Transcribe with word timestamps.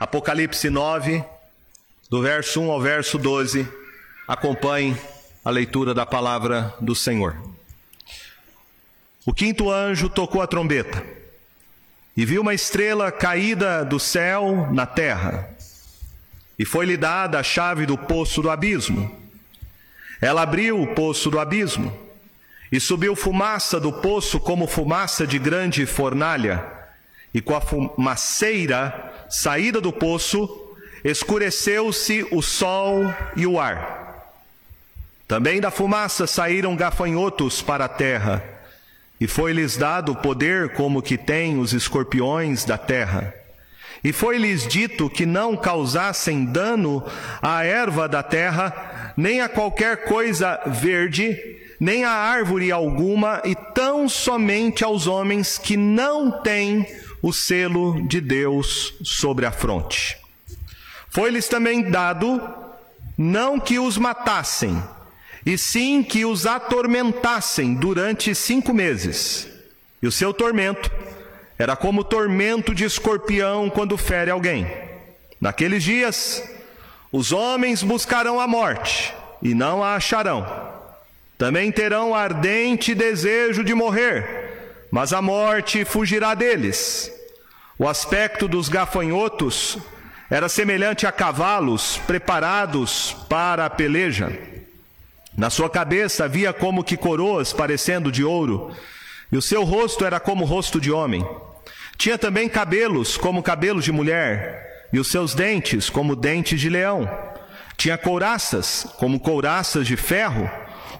Apocalipse 0.00 0.70
9, 0.70 1.24
do 2.08 2.22
verso 2.22 2.60
1 2.60 2.70
ao 2.70 2.80
verso 2.80 3.18
12. 3.18 3.66
Acompanhe 4.28 4.96
a 5.44 5.50
leitura 5.50 5.92
da 5.92 6.06
palavra 6.06 6.72
do 6.80 6.94
Senhor. 6.94 7.36
O 9.26 9.34
quinto 9.34 9.68
anjo 9.68 10.08
tocou 10.08 10.40
a 10.40 10.46
trombeta 10.46 11.04
e 12.16 12.24
viu 12.24 12.42
uma 12.42 12.54
estrela 12.54 13.10
caída 13.10 13.84
do 13.84 13.98
céu 13.98 14.68
na 14.72 14.86
terra. 14.86 15.50
E 16.56 16.64
foi-lhe 16.64 16.96
dada 16.96 17.40
a 17.40 17.42
chave 17.42 17.84
do 17.84 17.98
poço 17.98 18.40
do 18.40 18.50
abismo. 18.50 19.12
Ela 20.20 20.42
abriu 20.42 20.80
o 20.80 20.94
poço 20.94 21.28
do 21.28 21.40
abismo 21.40 21.92
e 22.70 22.78
subiu 22.78 23.16
fumaça 23.16 23.80
do 23.80 23.92
poço 23.92 24.38
como 24.38 24.68
fumaça 24.68 25.26
de 25.26 25.40
grande 25.40 25.86
fornalha, 25.86 26.64
e 27.34 27.40
com 27.40 27.54
a 27.54 27.60
fumaceira 27.60 29.17
saída 29.28 29.80
do 29.80 29.92
poço, 29.92 30.48
escureceu-se 31.04 32.26
o 32.30 32.42
sol 32.42 33.12
e 33.36 33.46
o 33.46 33.60
ar. 33.60 33.98
Também 35.26 35.60
da 35.60 35.70
fumaça 35.70 36.26
saíram 36.26 36.74
gafanhotos 36.74 37.60
para 37.60 37.84
a 37.84 37.88
terra, 37.88 38.42
e 39.20 39.26
foi-lhes 39.26 39.76
dado 39.76 40.14
poder 40.16 40.70
como 40.70 41.02
que 41.02 41.18
tem 41.18 41.58
os 41.58 41.72
escorpiões 41.72 42.64
da 42.64 42.78
terra. 42.78 43.34
E 44.02 44.12
foi-lhes 44.12 44.66
dito 44.66 45.10
que 45.10 45.26
não 45.26 45.56
causassem 45.56 46.44
dano 46.44 47.04
à 47.42 47.64
erva 47.64 48.08
da 48.08 48.22
terra, 48.22 49.12
nem 49.16 49.40
a 49.40 49.48
qualquer 49.48 50.04
coisa 50.04 50.60
verde, 50.66 51.36
nem 51.80 52.04
a 52.04 52.12
árvore 52.12 52.70
alguma, 52.70 53.42
e 53.44 53.54
tão 53.74 54.08
somente 54.08 54.84
aos 54.84 55.06
homens 55.08 55.58
que 55.58 55.76
não 55.76 56.42
têm 56.42 56.86
o 57.22 57.32
selo 57.32 58.06
de 58.06 58.20
Deus 58.20 58.94
sobre 59.02 59.46
a 59.46 59.52
fronte. 59.52 60.16
Foi-lhes 61.08 61.48
também 61.48 61.82
dado 61.90 62.40
não 63.16 63.58
que 63.58 63.78
os 63.78 63.98
matassem, 63.98 64.80
e 65.44 65.58
sim 65.58 66.02
que 66.02 66.24
os 66.24 66.46
atormentassem 66.46 67.74
durante 67.74 68.34
cinco 68.34 68.72
meses. 68.72 69.48
E 70.00 70.06
o 70.06 70.12
seu 70.12 70.32
tormento 70.32 70.90
era 71.58 71.74
como 71.74 72.02
o 72.02 72.04
tormento 72.04 72.74
de 72.74 72.84
escorpião 72.84 73.68
quando 73.68 73.98
fere 73.98 74.30
alguém. 74.30 74.70
Naqueles 75.40 75.82
dias, 75.82 76.42
os 77.10 77.32
homens 77.32 77.82
buscarão 77.82 78.38
a 78.38 78.46
morte 78.46 79.12
e 79.42 79.54
não 79.54 79.82
a 79.82 79.96
acharão. 79.96 80.46
Também 81.36 81.72
terão 81.72 82.14
ardente 82.14 82.94
desejo 82.94 83.64
de 83.64 83.74
morrer, 83.74 84.47
mas 84.90 85.12
a 85.12 85.20
morte 85.20 85.84
fugirá 85.84 86.34
deles. 86.34 87.12
O 87.78 87.88
aspecto 87.88 88.48
dos 88.48 88.68
gafanhotos 88.68 89.78
era 90.30 90.48
semelhante 90.48 91.06
a 91.06 91.12
cavalos 91.12 91.98
preparados 92.06 93.16
para 93.28 93.66
a 93.66 93.70
peleja. 93.70 94.36
Na 95.36 95.50
sua 95.50 95.70
cabeça 95.70 96.24
havia 96.24 96.52
como 96.52 96.82
que 96.82 96.96
coroas 96.96 97.52
parecendo 97.52 98.10
de 98.10 98.24
ouro, 98.24 98.74
e 99.30 99.36
o 99.36 99.42
seu 99.42 99.62
rosto 99.62 100.04
era 100.04 100.18
como 100.18 100.44
rosto 100.44 100.80
de 100.80 100.90
homem. 100.90 101.24
Tinha 101.96 102.18
também 102.18 102.48
cabelos 102.48 103.16
como 103.16 103.42
cabelos 103.42 103.84
de 103.84 103.92
mulher, 103.92 104.88
e 104.92 104.98
os 104.98 105.08
seus 105.08 105.34
dentes 105.34 105.88
como 105.88 106.16
dentes 106.16 106.60
de 106.60 106.68
leão. 106.68 107.08
Tinha 107.76 107.96
couraças 107.96 108.86
como 108.98 109.20
couraças 109.20 109.86
de 109.86 109.96
ferro. 109.96 110.50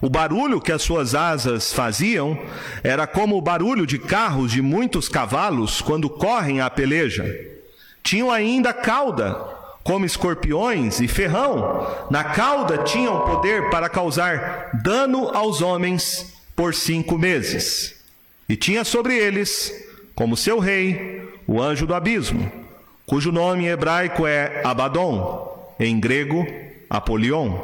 O 0.01 0.09
barulho 0.09 0.61
que 0.61 0.71
as 0.71 0.81
suas 0.81 1.13
asas 1.13 1.73
faziam 1.73 2.39
era 2.83 3.05
como 3.05 3.37
o 3.37 3.41
barulho 3.41 3.85
de 3.85 3.99
carros 3.99 4.51
de 4.51 4.61
muitos 4.61 5.09
cavalos 5.09 5.81
quando 5.81 6.09
correm 6.09 6.61
à 6.61 6.69
peleja. 6.69 7.25
Tinham 8.01 8.31
ainda 8.31 8.71
cauda, 8.73 9.35
como 9.83 10.05
escorpiões 10.05 10.99
e 11.01 11.07
ferrão. 11.07 12.07
Na 12.09 12.23
cauda 12.23 12.77
tinham 12.79 13.21
poder 13.21 13.69
para 13.69 13.89
causar 13.89 14.69
dano 14.83 15.29
aos 15.35 15.61
homens 15.61 16.33
por 16.55 16.73
cinco 16.73 17.17
meses. 17.17 17.95
E 18.47 18.55
tinha 18.55 18.83
sobre 18.83 19.17
eles 19.17 19.73
como 20.15 20.37
seu 20.37 20.59
rei, 20.59 21.27
o 21.47 21.61
anjo 21.61 21.87
do 21.87 21.93
abismo, 21.93 22.51
cujo 23.05 23.31
nome 23.31 23.67
hebraico 23.67 24.27
é 24.27 24.61
Abaddon, 24.65 25.73
em 25.79 25.99
grego, 25.99 26.45
Apolion. 26.89 27.57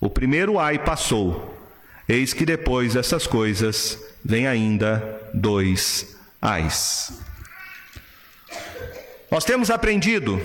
O 0.00 0.08
primeiro 0.08 0.58
ai 0.58 0.78
passou, 0.78 1.53
eis 2.08 2.32
que 2.32 2.44
depois 2.44 2.94
dessas 2.94 3.26
coisas 3.26 3.98
vem 4.24 4.46
ainda 4.46 5.20
dois 5.32 6.16
ais. 6.40 7.12
Nós 9.30 9.44
temos 9.44 9.70
aprendido 9.70 10.40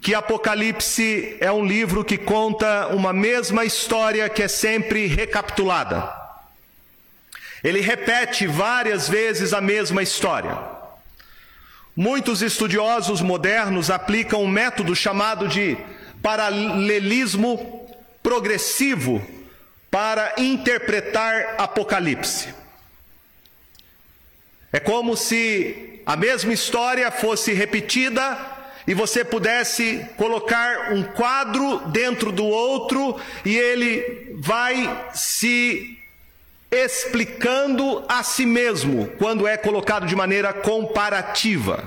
que 0.00 0.14
Apocalipse 0.14 1.36
é 1.40 1.50
um 1.50 1.64
livro 1.64 2.04
que 2.04 2.18
conta 2.18 2.88
uma 2.88 3.12
mesma 3.12 3.64
história 3.64 4.28
que 4.28 4.42
é 4.42 4.48
sempre 4.48 5.06
recapitulada. 5.06 6.12
Ele 7.62 7.80
repete 7.80 8.46
várias 8.46 9.08
vezes 9.08 9.52
a 9.52 9.60
mesma 9.60 10.02
história. 10.02 10.58
Muitos 11.94 12.42
estudiosos 12.42 13.20
modernos 13.20 13.90
aplicam 13.90 14.42
um 14.42 14.48
método 14.48 14.96
chamado 14.96 15.46
de 15.46 15.76
paralelismo 16.20 17.88
progressivo 18.22 19.24
para 19.92 20.32
interpretar 20.38 21.56
Apocalipse. 21.58 22.48
É 24.72 24.80
como 24.80 25.14
se 25.18 26.00
a 26.06 26.16
mesma 26.16 26.54
história 26.54 27.10
fosse 27.10 27.52
repetida 27.52 28.38
e 28.86 28.94
você 28.94 29.22
pudesse 29.22 30.08
colocar 30.16 30.94
um 30.94 31.02
quadro 31.02 31.80
dentro 31.88 32.32
do 32.32 32.46
outro 32.46 33.20
e 33.44 33.54
ele 33.54 34.34
vai 34.40 35.10
se 35.12 35.98
explicando 36.70 38.02
a 38.08 38.22
si 38.22 38.46
mesmo 38.46 39.08
quando 39.18 39.46
é 39.46 39.58
colocado 39.58 40.06
de 40.06 40.16
maneira 40.16 40.54
comparativa. 40.54 41.84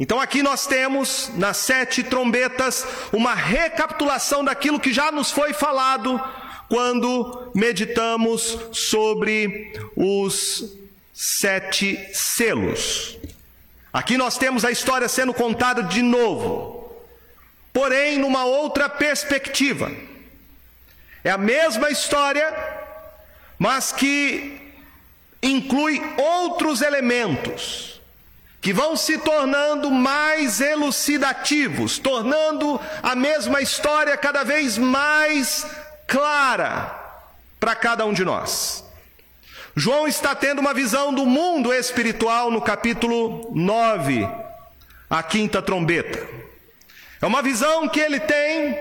Então 0.00 0.20
aqui 0.20 0.42
nós 0.42 0.66
temos 0.66 1.30
nas 1.36 1.58
sete 1.58 2.02
trombetas 2.02 2.84
uma 3.12 3.34
recapitulação 3.34 4.44
daquilo 4.44 4.80
que 4.80 4.92
já 4.92 5.12
nos 5.12 5.30
foi 5.30 5.52
falado 5.52 6.20
quando 6.68 7.50
meditamos 7.54 8.58
sobre 8.72 9.72
os 9.96 10.76
sete 11.12 11.98
selos. 12.12 13.16
Aqui 13.92 14.16
nós 14.16 14.36
temos 14.36 14.64
a 14.64 14.70
história 14.70 15.08
sendo 15.08 15.32
contada 15.32 15.82
de 15.82 16.02
novo, 16.02 16.92
porém 17.72 18.18
numa 18.18 18.44
outra 18.44 18.88
perspectiva. 18.88 19.90
É 21.24 21.30
a 21.30 21.38
mesma 21.38 21.90
história 21.90 22.78
mas 23.58 23.90
que 23.90 24.60
inclui 25.42 26.00
outros 26.16 26.80
elementos 26.80 28.00
que 28.60 28.72
vão 28.72 28.96
se 28.96 29.18
tornando 29.18 29.90
mais 29.90 30.60
elucidativos, 30.60 31.98
tornando 31.98 32.80
a 33.02 33.14
mesma 33.14 33.60
história 33.60 34.16
cada 34.16 34.44
vez 34.44 34.76
mais 34.76 35.66
clara 36.08 36.98
para 37.60 37.76
cada 37.76 38.04
um 38.04 38.12
de 38.12 38.24
nós. 38.24 38.82
João 39.76 40.08
está 40.08 40.34
tendo 40.34 40.58
uma 40.58 40.74
visão 40.74 41.14
do 41.14 41.24
mundo 41.24 41.72
espiritual 41.72 42.50
no 42.50 42.60
capítulo 42.60 43.52
9, 43.54 44.28
a 45.08 45.22
quinta 45.22 45.62
trombeta. 45.62 46.26
É 47.20 47.26
uma 47.26 47.42
visão 47.42 47.88
que 47.88 48.00
ele 48.00 48.18
tem 48.18 48.76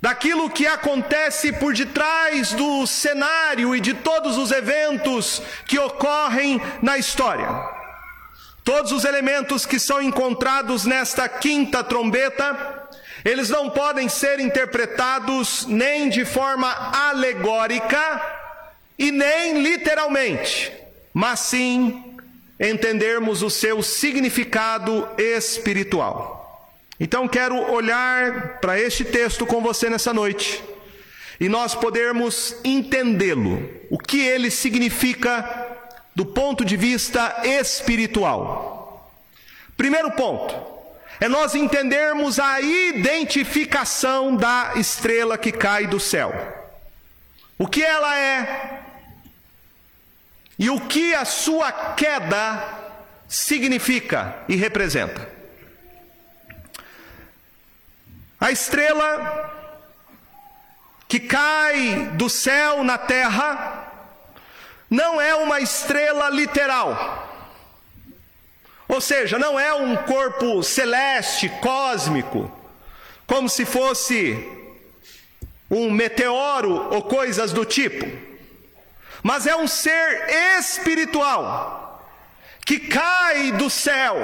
daquilo 0.00 0.50
que 0.50 0.66
acontece 0.66 1.50
por 1.54 1.72
detrás 1.72 2.52
do 2.52 2.86
cenário 2.86 3.74
e 3.74 3.80
de 3.80 3.94
todos 3.94 4.36
os 4.36 4.50
eventos 4.52 5.40
que 5.66 5.78
ocorrem 5.78 6.60
na 6.82 6.98
história. 6.98 7.48
Todos 8.62 8.92
os 8.92 9.04
elementos 9.04 9.64
que 9.64 9.78
são 9.78 10.00
encontrados 10.00 10.84
nesta 10.84 11.28
quinta 11.28 11.82
trombeta, 11.82 12.83
eles 13.24 13.48
não 13.48 13.70
podem 13.70 14.08
ser 14.08 14.38
interpretados 14.38 15.64
nem 15.66 16.10
de 16.10 16.26
forma 16.26 16.70
alegórica 16.70 18.20
e 18.98 19.10
nem 19.10 19.62
literalmente, 19.62 20.70
mas 21.12 21.40
sim 21.40 22.16
entendermos 22.60 23.42
o 23.42 23.48
seu 23.48 23.82
significado 23.82 25.08
espiritual. 25.16 26.70
Então 27.00 27.26
quero 27.26 27.72
olhar 27.72 28.58
para 28.60 28.78
este 28.78 29.04
texto 29.04 29.46
com 29.46 29.62
você 29.62 29.88
nessa 29.88 30.12
noite 30.12 30.62
e 31.40 31.48
nós 31.48 31.74
podermos 31.74 32.54
entendê-lo, 32.62 33.68
o 33.90 33.98
que 33.98 34.20
ele 34.20 34.50
significa 34.50 35.66
do 36.14 36.26
ponto 36.26 36.62
de 36.64 36.76
vista 36.76 37.40
espiritual. 37.42 39.10
Primeiro 39.76 40.12
ponto 40.12 40.73
é 41.24 41.28
nós 41.28 41.54
entendermos 41.54 42.38
a 42.38 42.60
identificação 42.60 44.36
da 44.36 44.72
estrela 44.76 45.38
que 45.38 45.50
cai 45.50 45.86
do 45.86 45.98
céu. 45.98 46.30
O 47.56 47.66
que 47.66 47.82
ela 47.82 48.14
é 48.18 48.82
e 50.58 50.68
o 50.68 50.78
que 50.82 51.14
a 51.14 51.24
sua 51.24 51.72
queda 51.72 52.62
significa 53.26 54.36
e 54.46 54.54
representa. 54.54 55.26
A 58.38 58.50
estrela 58.50 59.50
que 61.08 61.18
cai 61.18 62.10
do 62.18 62.28
céu 62.28 62.84
na 62.84 62.98
terra 62.98 63.90
não 64.90 65.18
é 65.18 65.34
uma 65.34 65.58
estrela 65.58 66.28
literal. 66.28 67.23
Ou 68.88 69.00
seja, 69.00 69.38
não 69.38 69.58
é 69.58 69.72
um 69.72 69.96
corpo 69.96 70.62
celeste, 70.62 71.48
cósmico, 71.60 72.50
como 73.26 73.48
se 73.48 73.64
fosse 73.64 74.36
um 75.70 75.90
meteoro 75.90 76.92
ou 76.92 77.02
coisas 77.02 77.52
do 77.52 77.64
tipo, 77.64 78.06
mas 79.22 79.46
é 79.46 79.56
um 79.56 79.66
ser 79.66 80.28
espiritual 80.58 82.06
que 82.64 82.78
cai 82.78 83.52
do 83.52 83.70
céu. 83.70 84.16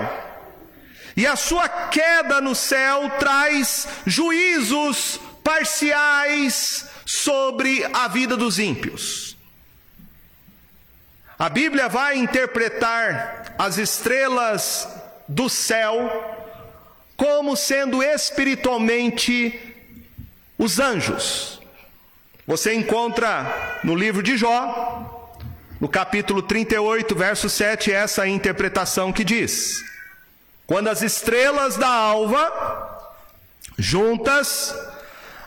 E 1.17 1.27
a 1.27 1.37
sua 1.37 1.69
queda 1.69 2.41
no 2.41 2.55
céu 2.55 3.11
traz 3.19 3.89
juízos 4.07 5.19
parciais 5.43 6.87
sobre 7.05 7.85
a 7.93 8.09
vida 8.09 8.37
dos 8.37 8.59
ímpios. 8.59 9.37
A 11.39 11.49
Bíblia 11.49 11.89
vai 11.89 12.17
interpretar 12.17 13.40
as 13.61 13.77
estrelas 13.77 14.89
do 15.29 15.47
céu 15.47 16.09
como 17.15 17.55
sendo 17.55 18.03
espiritualmente 18.03 19.61
os 20.57 20.79
anjos. 20.81 21.61
Você 22.47 22.73
encontra 22.73 23.79
no 23.85 23.95
livro 23.95 24.23
de 24.23 24.35
Jó, 24.35 25.37
no 25.79 25.91
capítulo 25.91 26.41
38, 26.41 27.15
verso 27.15 27.51
7, 27.51 27.93
essa 27.93 28.27
interpretação 28.27 29.13
que 29.13 29.23
diz: 29.23 29.85
Quando 30.67 30.89
as 30.89 31.03
estrelas 31.03 31.77
da 31.77 31.91
alva, 31.91 33.13
juntas, 33.77 34.75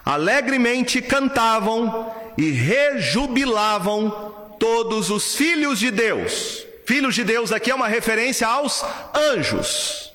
alegremente 0.06 1.02
cantavam 1.02 2.14
e 2.38 2.52
rejubilavam 2.52 4.12
todos 4.60 5.10
os 5.10 5.36
filhos 5.36 5.80
de 5.80 5.90
Deus. 5.90 6.73
Filhos 6.86 7.16
de 7.16 7.24
Deus 7.24 7.52
aqui 7.52 7.72
é 7.72 7.76
uma 7.76 7.88
referência 7.88 8.48
aos 8.48 8.84
anjos. 9.16 10.14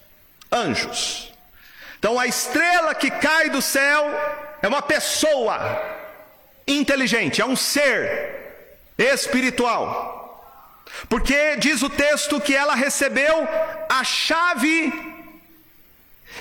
Anjos. 0.51 1.33
Então 1.99 2.19
a 2.19 2.27
estrela 2.27 2.95
que 2.95 3.11
cai 3.11 3.51
do 3.51 3.61
céu 3.61 4.05
é 4.63 4.69
uma 4.69 4.83
pessoa 4.83 5.59
inteligente, 6.67 7.41
é 7.41 7.47
um 7.47 7.57
ser 7.57 8.37
espiritual. 8.97 10.17
Porque 11.09 11.57
diz 11.57 11.83
o 11.83 11.91
texto 11.91 12.41
que 12.41 12.55
ela 12.55 12.75
recebeu 12.75 13.47
a 13.89 14.05
chave 14.05 14.93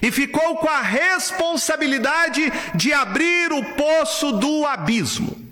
e 0.01 0.11
ficou 0.11 0.57
com 0.57 0.69
a 0.69 0.81
responsabilidade 0.81 2.51
de 2.75 2.93
abrir 2.93 3.51
o 3.51 3.63
poço 3.75 4.33
do 4.33 4.65
abismo. 4.65 5.45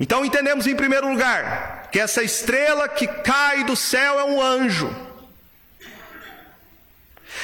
Então 0.00 0.24
entendemos 0.24 0.66
em 0.66 0.74
primeiro 0.74 1.08
lugar 1.08 1.73
que 1.94 2.00
essa 2.00 2.24
estrela 2.24 2.88
que 2.88 3.06
cai 3.06 3.62
do 3.62 3.76
céu 3.76 4.18
é 4.18 4.24
um 4.24 4.42
anjo. 4.42 4.92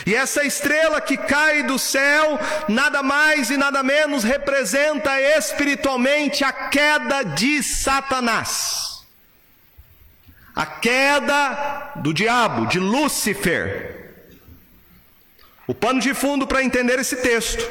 E 0.05 0.12
essa 0.12 0.44
estrela 0.44 1.00
que 1.00 1.17
cai 1.17 1.62
do 1.62 1.79
céu, 1.79 2.37
nada 2.69 3.00
mais 3.00 3.49
e 3.50 3.56
nada 3.56 3.81
menos 3.85 4.25
representa 4.25 5.20
espiritualmente 5.20 6.43
a 6.43 6.52
queda 6.52 7.23
de 7.23 7.62
Satanás. 7.62 9.05
A 10.53 10.67
queda 10.67 11.93
do 11.94 12.12
diabo, 12.12 12.67
de 12.67 12.81
Lúcifer. 12.81 14.17
O 15.64 15.73
pano 15.73 16.00
de 16.00 16.12
fundo 16.12 16.44
para 16.44 16.64
entender 16.64 16.99
esse 16.99 17.19
texto 17.19 17.70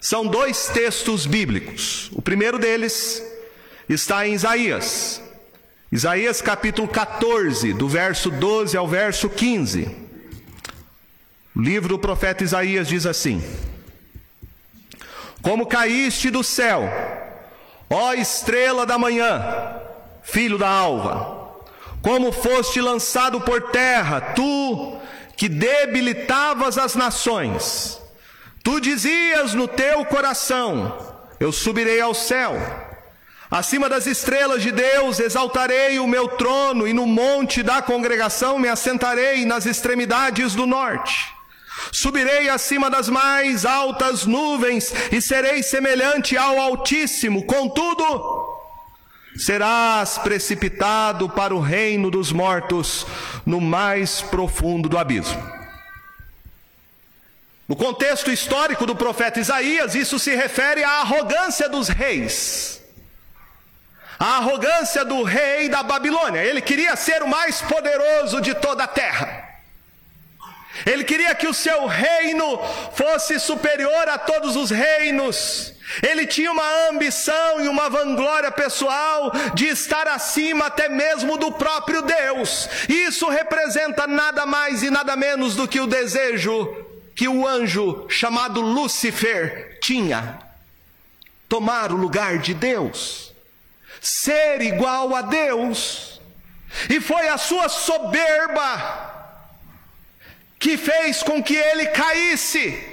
são 0.00 0.26
dois 0.26 0.68
textos 0.68 1.26
bíblicos. 1.26 2.08
O 2.12 2.22
primeiro 2.22 2.58
deles 2.58 3.22
está 3.90 4.26
em 4.26 4.32
Isaías. 4.32 5.21
Isaías 5.92 6.40
capítulo 6.40 6.88
14, 6.88 7.74
do 7.74 7.86
verso 7.86 8.30
12 8.30 8.74
ao 8.78 8.88
verso 8.88 9.28
15. 9.28 9.94
O 11.54 11.60
livro 11.60 11.90
do 11.90 11.98
profeta 11.98 12.42
Isaías 12.42 12.88
diz 12.88 13.04
assim: 13.04 13.44
Como 15.42 15.66
caíste 15.66 16.30
do 16.30 16.42
céu, 16.42 16.88
ó 17.90 18.14
estrela 18.14 18.86
da 18.86 18.96
manhã, 18.96 19.44
filho 20.22 20.56
da 20.56 20.70
alva, 20.70 21.60
como 22.00 22.32
foste 22.32 22.80
lançado 22.80 23.42
por 23.42 23.60
terra, 23.70 24.18
tu 24.34 24.96
que 25.36 25.46
debilitavas 25.46 26.78
as 26.78 26.94
nações, 26.94 28.00
tu 28.64 28.80
dizias 28.80 29.52
no 29.52 29.68
teu 29.68 30.06
coração: 30.06 30.96
Eu 31.38 31.52
subirei 31.52 32.00
ao 32.00 32.14
céu 32.14 32.56
Acima 33.52 33.86
das 33.86 34.06
estrelas 34.06 34.62
de 34.62 34.72
Deus 34.72 35.20
exaltarei 35.20 35.98
o 35.98 36.06
meu 36.06 36.26
trono, 36.26 36.88
e 36.88 36.94
no 36.94 37.06
monte 37.06 37.62
da 37.62 37.82
congregação 37.82 38.58
me 38.58 38.66
assentarei 38.66 39.44
nas 39.44 39.66
extremidades 39.66 40.54
do 40.54 40.64
norte. 40.64 41.30
Subirei 41.92 42.48
acima 42.48 42.88
das 42.88 43.10
mais 43.10 43.66
altas 43.66 44.24
nuvens 44.24 44.90
e 45.12 45.20
serei 45.20 45.62
semelhante 45.62 46.34
ao 46.34 46.58
Altíssimo. 46.58 47.44
Contudo, 47.44 48.56
serás 49.36 50.16
precipitado 50.16 51.28
para 51.28 51.54
o 51.54 51.60
reino 51.60 52.10
dos 52.10 52.32
mortos, 52.32 53.06
no 53.44 53.60
mais 53.60 54.22
profundo 54.22 54.88
do 54.88 54.96
abismo. 54.96 55.42
No 57.68 57.76
contexto 57.76 58.30
histórico 58.30 58.86
do 58.86 58.96
profeta 58.96 59.40
Isaías, 59.40 59.94
isso 59.94 60.18
se 60.18 60.34
refere 60.34 60.82
à 60.82 61.02
arrogância 61.02 61.68
dos 61.68 61.88
reis 61.88 62.80
a 64.22 64.36
arrogância 64.36 65.04
do 65.04 65.24
rei 65.24 65.68
da 65.68 65.82
Babilônia. 65.82 66.44
Ele 66.44 66.60
queria 66.60 66.94
ser 66.94 67.24
o 67.24 67.28
mais 67.28 67.60
poderoso 67.60 68.40
de 68.40 68.54
toda 68.54 68.84
a 68.84 68.86
terra. 68.86 69.48
Ele 70.86 71.02
queria 71.02 71.34
que 71.34 71.48
o 71.48 71.52
seu 71.52 71.86
reino 71.86 72.56
fosse 72.94 73.40
superior 73.40 74.08
a 74.08 74.16
todos 74.18 74.54
os 74.54 74.70
reinos. 74.70 75.74
Ele 76.00 76.24
tinha 76.24 76.52
uma 76.52 76.88
ambição 76.88 77.60
e 77.62 77.66
uma 77.66 77.90
vanglória 77.90 78.52
pessoal 78.52 79.32
de 79.54 79.66
estar 79.66 80.06
acima 80.06 80.66
até 80.66 80.88
mesmo 80.88 81.36
do 81.36 81.50
próprio 81.50 82.02
Deus. 82.02 82.68
Isso 82.88 83.28
representa 83.28 84.06
nada 84.06 84.46
mais 84.46 84.84
e 84.84 84.90
nada 84.90 85.16
menos 85.16 85.56
do 85.56 85.66
que 85.66 85.80
o 85.80 85.86
desejo 85.88 86.72
que 87.16 87.26
o 87.26 87.44
anjo 87.44 88.06
chamado 88.08 88.60
Lúcifer 88.60 89.80
tinha: 89.82 90.38
tomar 91.48 91.90
o 91.90 91.96
lugar 91.96 92.38
de 92.38 92.54
Deus 92.54 93.31
ser 94.02 94.60
igual 94.60 95.14
a 95.14 95.22
Deus, 95.22 96.20
e 96.90 97.00
foi 97.00 97.28
a 97.28 97.38
sua 97.38 97.68
soberba 97.68 99.12
que 100.58 100.76
fez 100.76 101.22
com 101.22 101.42
que 101.42 101.54
ele 101.54 101.86
caísse. 101.86 102.88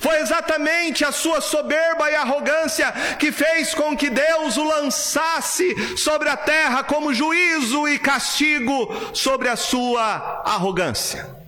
Foi 0.00 0.20
exatamente 0.20 1.04
a 1.04 1.12
sua 1.12 1.40
soberba 1.40 2.10
e 2.10 2.14
arrogância 2.16 2.90
que 3.18 3.30
fez 3.30 3.74
com 3.74 3.96
que 3.96 4.10
Deus 4.10 4.56
o 4.56 4.64
lançasse 4.64 5.96
sobre 5.96 6.28
a 6.28 6.36
terra 6.36 6.82
como 6.82 7.14
juízo 7.14 7.86
e 7.86 7.98
castigo 7.98 9.14
sobre 9.14 9.48
a 9.48 9.56
sua 9.56 10.42
arrogância. 10.44 11.43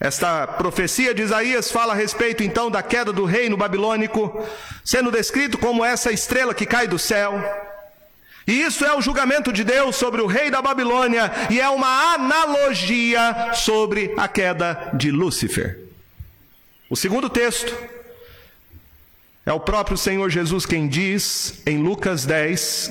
Esta 0.00 0.46
profecia 0.46 1.12
de 1.12 1.22
Isaías 1.22 1.72
fala 1.72 1.92
a 1.92 1.96
respeito 1.96 2.42
então 2.42 2.70
da 2.70 2.82
queda 2.82 3.12
do 3.12 3.24
reino 3.24 3.56
babilônico, 3.56 4.46
sendo 4.84 5.10
descrito 5.10 5.58
como 5.58 5.84
essa 5.84 6.12
estrela 6.12 6.54
que 6.54 6.64
cai 6.64 6.86
do 6.86 6.98
céu. 6.98 7.42
E 8.46 8.62
isso 8.62 8.84
é 8.84 8.96
o 8.96 9.02
julgamento 9.02 9.52
de 9.52 9.64
Deus 9.64 9.96
sobre 9.96 10.22
o 10.22 10.26
rei 10.26 10.50
da 10.50 10.62
Babilônia 10.62 11.30
e 11.50 11.60
é 11.60 11.68
uma 11.68 12.14
analogia 12.14 13.52
sobre 13.54 14.14
a 14.16 14.28
queda 14.28 14.90
de 14.94 15.10
Lúcifer. 15.10 15.80
O 16.88 16.96
segundo 16.96 17.28
texto 17.28 17.76
é 19.44 19.52
o 19.52 19.60
próprio 19.60 19.98
Senhor 19.98 20.30
Jesus 20.30 20.64
quem 20.64 20.88
diz 20.88 21.60
em 21.66 21.82
Lucas 21.82 22.24
10, 22.24 22.90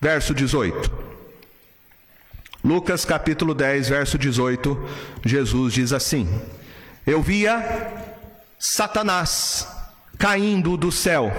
verso 0.00 0.34
18. 0.34 1.09
Lucas 2.62 3.06
capítulo 3.06 3.54
10, 3.54 3.88
verso 3.88 4.18
18, 4.18 4.88
Jesus 5.24 5.72
diz 5.72 5.92
assim: 5.94 6.28
Eu 7.06 7.22
via 7.22 7.64
Satanás 8.58 9.66
caindo 10.18 10.76
do 10.76 10.92
céu 10.92 11.32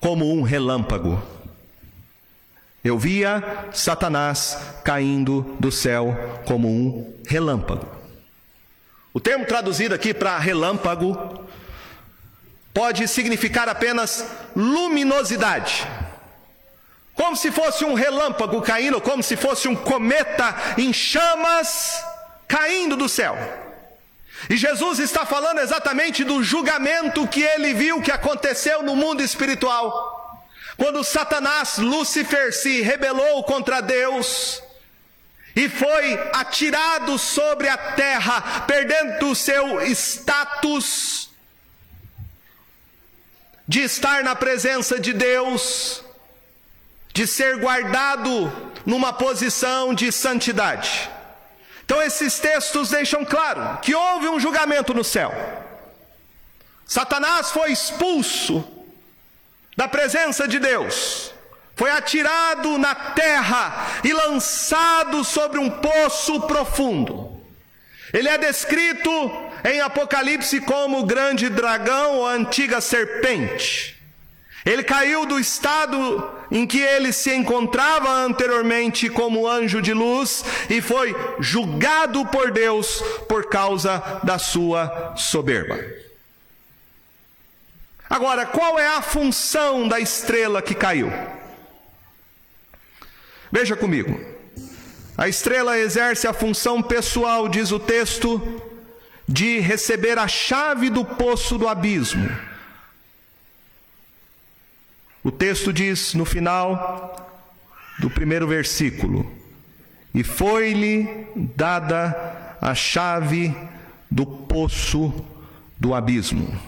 como 0.00 0.32
um 0.32 0.42
relâmpago. 0.42 1.22
Eu 2.84 2.98
via 2.98 3.68
Satanás 3.72 4.58
caindo 4.84 5.56
do 5.60 5.70
céu 5.70 6.40
como 6.46 6.68
um 6.68 7.14
relâmpago. 7.28 7.86
O 9.14 9.20
termo 9.20 9.46
traduzido 9.46 9.94
aqui 9.94 10.12
para 10.12 10.36
relâmpago 10.38 11.44
pode 12.74 13.06
significar 13.06 13.68
apenas 13.68 14.28
luminosidade 14.56 15.86
como 17.18 17.36
se 17.36 17.50
fosse 17.50 17.84
um 17.84 17.94
relâmpago 17.94 18.62
caindo, 18.62 19.00
como 19.00 19.24
se 19.24 19.36
fosse 19.36 19.66
um 19.66 19.74
cometa 19.74 20.54
em 20.78 20.92
chamas 20.92 22.00
caindo 22.46 22.96
do 22.96 23.08
céu. 23.08 23.36
E 24.48 24.56
Jesus 24.56 25.00
está 25.00 25.26
falando 25.26 25.58
exatamente 25.58 26.22
do 26.22 26.44
julgamento 26.44 27.26
que 27.26 27.42
ele 27.42 27.74
viu 27.74 28.00
que 28.00 28.12
aconteceu 28.12 28.84
no 28.84 28.94
mundo 28.94 29.20
espiritual. 29.20 30.46
Quando 30.76 31.02
Satanás, 31.02 31.78
Lúcifer, 31.78 32.52
se 32.52 32.82
rebelou 32.82 33.42
contra 33.42 33.80
Deus 33.80 34.62
e 35.56 35.68
foi 35.68 36.14
atirado 36.32 37.18
sobre 37.18 37.68
a 37.68 37.76
terra, 37.76 38.62
perdendo 38.64 39.30
o 39.30 39.34
seu 39.34 39.82
status 39.86 41.30
de 43.66 43.80
estar 43.82 44.22
na 44.22 44.36
presença 44.36 45.00
de 45.00 45.12
Deus, 45.12 46.04
de 47.18 47.26
ser 47.26 47.56
guardado 47.56 48.52
numa 48.86 49.12
posição 49.12 49.92
de 49.92 50.12
santidade. 50.12 51.10
Então, 51.84 52.00
esses 52.00 52.38
textos 52.38 52.90
deixam 52.90 53.24
claro 53.24 53.80
que 53.82 53.92
houve 53.92 54.28
um 54.28 54.38
julgamento 54.38 54.94
no 54.94 55.02
céu. 55.02 55.34
Satanás 56.86 57.50
foi 57.50 57.72
expulso 57.72 58.64
da 59.76 59.88
presença 59.88 60.46
de 60.46 60.60
Deus, 60.60 61.34
foi 61.74 61.90
atirado 61.90 62.78
na 62.78 62.94
terra 62.94 64.00
e 64.04 64.12
lançado 64.12 65.24
sobre 65.24 65.58
um 65.58 65.68
poço 65.68 66.42
profundo. 66.42 67.42
Ele 68.12 68.28
é 68.28 68.38
descrito 68.38 69.10
em 69.64 69.80
Apocalipse 69.80 70.60
como 70.60 71.00
o 71.00 71.06
grande 71.06 71.48
dragão 71.48 72.18
ou 72.18 72.28
antiga 72.28 72.80
serpente. 72.80 73.97
Ele 74.68 74.84
caiu 74.84 75.24
do 75.24 75.40
estado 75.40 76.30
em 76.50 76.66
que 76.66 76.78
ele 76.78 77.10
se 77.10 77.34
encontrava 77.34 78.10
anteriormente 78.10 79.08
como 79.08 79.48
anjo 79.48 79.80
de 79.80 79.94
luz 79.94 80.44
e 80.68 80.82
foi 80.82 81.16
julgado 81.40 82.26
por 82.26 82.50
Deus 82.50 83.02
por 83.26 83.48
causa 83.48 84.20
da 84.22 84.38
sua 84.38 85.14
soberba. 85.16 85.82
Agora, 88.10 88.44
qual 88.44 88.78
é 88.78 88.88
a 88.88 89.00
função 89.00 89.88
da 89.88 89.98
estrela 89.98 90.60
que 90.60 90.74
caiu? 90.74 91.10
Veja 93.50 93.74
comigo. 93.74 94.20
A 95.16 95.28
estrela 95.28 95.78
exerce 95.78 96.26
a 96.26 96.34
função 96.34 96.82
pessoal, 96.82 97.48
diz 97.48 97.72
o 97.72 97.80
texto, 97.80 98.62
de 99.26 99.60
receber 99.60 100.18
a 100.18 100.28
chave 100.28 100.90
do 100.90 101.06
poço 101.06 101.56
do 101.56 101.66
abismo 101.66 102.47
o 105.28 105.30
texto 105.30 105.74
diz 105.74 106.14
no 106.14 106.24
final 106.24 107.44
do 107.98 108.08
primeiro 108.08 108.48
versículo: 108.48 109.30
E 110.14 110.24
foi-lhe 110.24 111.26
dada 111.36 112.56
a 112.62 112.74
chave 112.74 113.54
do 114.10 114.24
poço 114.24 115.12
do 115.76 115.94
abismo. 115.94 116.58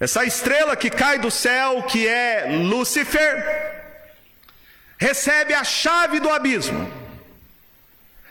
Essa 0.00 0.24
estrela 0.24 0.74
que 0.74 0.90
cai 0.90 1.20
do 1.20 1.30
céu, 1.30 1.84
que 1.84 2.08
é 2.08 2.46
Lúcifer, 2.64 3.86
recebe 4.98 5.54
a 5.54 5.62
chave 5.62 6.18
do 6.18 6.28
abismo. 6.28 6.90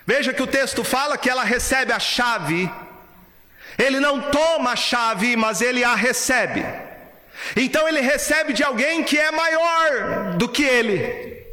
Veja 0.06 0.34
que 0.34 0.44
o 0.44 0.48
texto 0.48 0.84
fala 0.84 1.18
que 1.18 1.30
ela 1.30 1.46
recebe 1.46 1.94
a 1.94 2.00
chave. 2.00 2.70
Ele 3.78 4.02
não 4.02 4.20
toma 4.20 4.72
a 4.72 4.76
chave, 4.76 5.38
mas 5.38 5.62
ele 5.62 5.82
a 5.82 5.96
recebe. 5.96 6.84
Então 7.56 7.88
ele 7.88 8.02
recebe 8.02 8.54
de 8.54 8.64
alguém 8.64 9.04
que 9.04 9.18
é 9.18 9.32
maior 9.32 10.36
do 10.38 10.48
que 10.48 10.64
ele, 10.64 11.46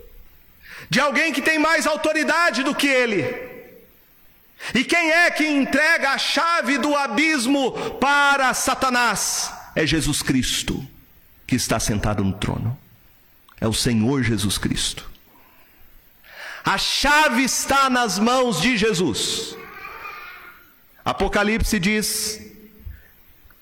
de 0.88 1.00
alguém 1.00 1.32
que 1.32 1.42
tem 1.42 1.58
mais 1.58 1.86
autoridade 1.86 2.62
do 2.62 2.74
que 2.74 2.86
ele. 2.86 3.50
E 4.74 4.84
quem 4.84 5.10
é 5.10 5.30
que 5.30 5.46
entrega 5.46 6.10
a 6.10 6.18
chave 6.18 6.78
do 6.78 6.94
abismo 6.94 7.72
para 7.98 8.54
Satanás? 8.54 9.52
É 9.74 9.84
Jesus 9.84 10.22
Cristo, 10.22 10.86
que 11.46 11.56
está 11.56 11.80
sentado 11.80 12.22
no 12.22 12.32
trono. 12.32 12.78
É 13.60 13.66
o 13.66 13.72
Senhor 13.72 14.22
Jesus 14.22 14.58
Cristo. 14.58 15.10
A 16.64 16.78
chave 16.78 17.42
está 17.42 17.90
nas 17.90 18.18
mãos 18.18 18.60
de 18.60 18.76
Jesus. 18.76 19.56
Apocalipse 21.04 21.78
diz 21.80 22.51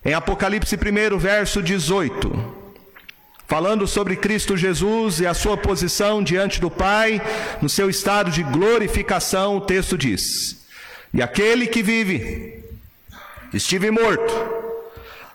em 0.05 0.15
Apocalipse 0.15 0.77
1, 0.77 1.19
verso 1.19 1.63
18, 1.63 2.57
falando 3.47 3.87
sobre 3.87 4.17
Cristo 4.17 4.57
Jesus 4.57 5.21
e 5.21 5.27
a 5.27 5.35
sua 5.35 5.59
posição 5.59 6.23
diante 6.23 6.59
do 6.59 6.71
Pai, 6.71 7.21
no 7.61 7.69
seu 7.69 7.91
estado 7.91 8.31
de 8.31 8.43
glorificação, 8.43 9.59
o 9.59 9.61
texto 9.61 9.99
diz: 9.99 10.65
E 11.13 11.21
aquele 11.21 11.67
que 11.67 11.83
vive, 11.83 12.65
estive 13.53 13.91
morto, 13.91 14.33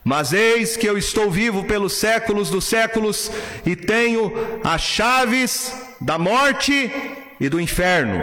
mas 0.04 0.34
eis 0.34 0.76
que 0.76 0.88
eu 0.88 0.98
estou 0.98 1.30
vivo 1.30 1.66
pelos 1.66 1.94
séculos 1.94 2.50
dos 2.50 2.66
séculos 2.66 3.32
e 3.66 3.76
tenho 3.76 4.34
as 4.64 4.82
chaves 4.82 5.72
da 6.02 6.18
morte 6.18 6.92
e 7.40 7.50
do 7.50 7.60
inferno. 7.60 8.20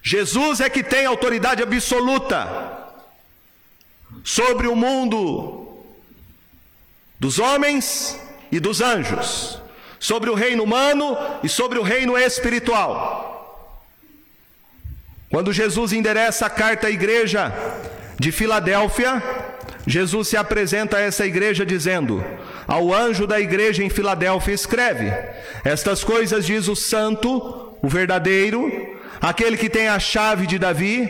Jesus 0.00 0.60
é 0.60 0.70
que 0.70 0.84
tem 0.84 1.06
autoridade 1.06 1.62
absoluta 1.62 2.83
sobre 4.24 4.66
o 4.66 4.74
mundo 4.74 5.68
dos 7.20 7.38
homens 7.38 8.18
e 8.50 8.58
dos 8.58 8.80
anjos, 8.80 9.60
sobre 10.00 10.30
o 10.30 10.34
reino 10.34 10.64
humano 10.64 11.16
e 11.42 11.48
sobre 11.48 11.78
o 11.78 11.82
reino 11.82 12.16
espiritual. 12.16 13.86
Quando 15.30 15.52
Jesus 15.52 15.92
endereça 15.92 16.46
a 16.46 16.50
carta 16.50 16.86
à 16.86 16.90
igreja 16.90 17.52
de 18.18 18.32
Filadélfia, 18.32 19.22
Jesus 19.86 20.28
se 20.28 20.36
apresenta 20.36 20.96
a 20.96 21.00
essa 21.00 21.26
igreja 21.26 21.66
dizendo: 21.66 22.24
Ao 22.66 22.94
anjo 22.94 23.26
da 23.26 23.38
igreja 23.38 23.84
em 23.84 23.90
Filadélfia 23.90 24.54
escreve: 24.54 25.12
Estas 25.64 26.02
coisas 26.02 26.46
diz 26.46 26.68
o 26.68 26.76
santo, 26.76 27.76
o 27.82 27.88
verdadeiro, 27.88 28.70
aquele 29.20 29.56
que 29.56 29.68
tem 29.68 29.88
a 29.88 29.98
chave 29.98 30.46
de 30.46 30.58
Davi, 30.58 31.08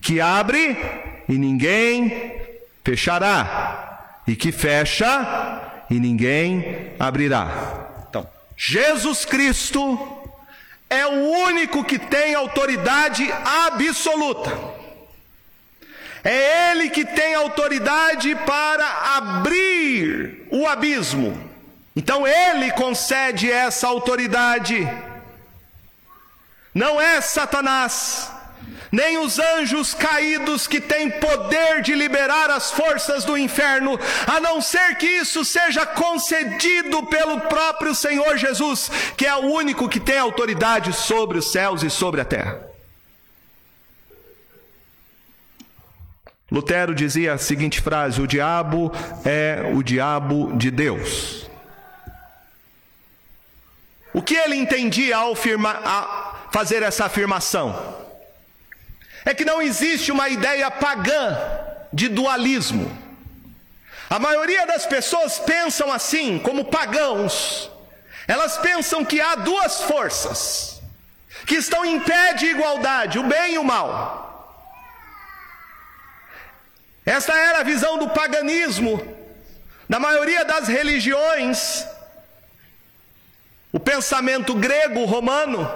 que 0.00 0.20
abre 0.20 0.76
e 1.28 1.36
ninguém 1.36 2.45
fechará, 2.86 4.20
e 4.28 4.36
que 4.36 4.52
fecha 4.52 5.84
e 5.90 5.98
ninguém 5.98 6.92
abrirá. 7.00 7.48
Então, 8.08 8.24
Jesus 8.56 9.24
Cristo 9.24 9.98
é 10.88 11.04
o 11.04 11.30
único 11.48 11.82
que 11.82 11.98
tem 11.98 12.36
autoridade 12.36 13.28
absoluta. 13.68 14.56
É 16.22 16.70
Ele 16.70 16.88
que 16.90 17.04
tem 17.04 17.34
autoridade 17.34 18.36
para 18.46 19.16
abrir 19.16 20.46
o 20.52 20.64
abismo. 20.68 21.36
Então 21.96 22.24
Ele 22.24 22.70
concede 22.70 23.50
essa 23.50 23.88
autoridade. 23.88 24.88
Não 26.72 27.00
é 27.00 27.20
Satanás 27.20 28.30
nem 28.96 29.18
os 29.18 29.38
anjos 29.38 29.92
caídos 29.92 30.66
que 30.66 30.80
têm 30.80 31.10
poder 31.10 31.82
de 31.82 31.94
liberar 31.94 32.48
as 32.50 32.70
forças 32.70 33.26
do 33.26 33.36
inferno, 33.36 34.00
a 34.26 34.40
não 34.40 34.62
ser 34.62 34.96
que 34.96 35.06
isso 35.06 35.44
seja 35.44 35.84
concedido 35.84 37.04
pelo 37.04 37.42
próprio 37.42 37.94
Senhor 37.94 38.38
Jesus, 38.38 38.90
que 39.14 39.26
é 39.26 39.36
o 39.36 39.52
único 39.52 39.86
que 39.86 40.00
tem 40.00 40.18
autoridade 40.18 40.94
sobre 40.94 41.36
os 41.36 41.52
céus 41.52 41.82
e 41.82 41.90
sobre 41.90 42.22
a 42.22 42.24
terra. 42.24 42.58
Lutero 46.50 46.94
dizia 46.94 47.34
a 47.34 47.38
seguinte 47.38 47.82
frase: 47.82 48.22
O 48.22 48.26
diabo 48.26 48.90
é 49.26 49.74
o 49.74 49.82
diabo 49.82 50.56
de 50.56 50.70
Deus. 50.70 51.50
O 54.14 54.22
que 54.22 54.34
ele 54.34 54.56
entendia 54.56 55.18
ao 55.18 55.34
fazer 56.50 56.82
essa 56.82 57.04
afirmação? 57.04 58.05
É 59.26 59.34
que 59.34 59.44
não 59.44 59.60
existe 59.60 60.12
uma 60.12 60.28
ideia 60.28 60.70
pagã 60.70 61.36
de 61.92 62.08
dualismo. 62.08 62.96
A 64.08 64.20
maioria 64.20 64.64
das 64.66 64.86
pessoas 64.86 65.36
pensam 65.40 65.92
assim, 65.92 66.38
como 66.38 66.66
pagãos. 66.66 67.68
Elas 68.28 68.56
pensam 68.58 69.04
que 69.04 69.20
há 69.20 69.34
duas 69.34 69.82
forças 69.82 70.80
que 71.44 71.56
estão 71.56 71.84
em 71.84 71.98
pé 71.98 72.34
de 72.34 72.46
igualdade, 72.46 73.18
o 73.18 73.24
bem 73.24 73.54
e 73.54 73.58
o 73.58 73.64
mal. 73.64 74.24
Esta 77.04 77.36
era 77.36 77.60
a 77.60 77.64
visão 77.64 77.98
do 77.98 78.08
paganismo, 78.10 78.94
da 79.88 79.98
maioria 79.98 80.44
das 80.44 80.68
religiões, 80.68 81.84
o 83.72 83.80
pensamento 83.80 84.54
grego, 84.54 85.04
romano, 85.04 85.68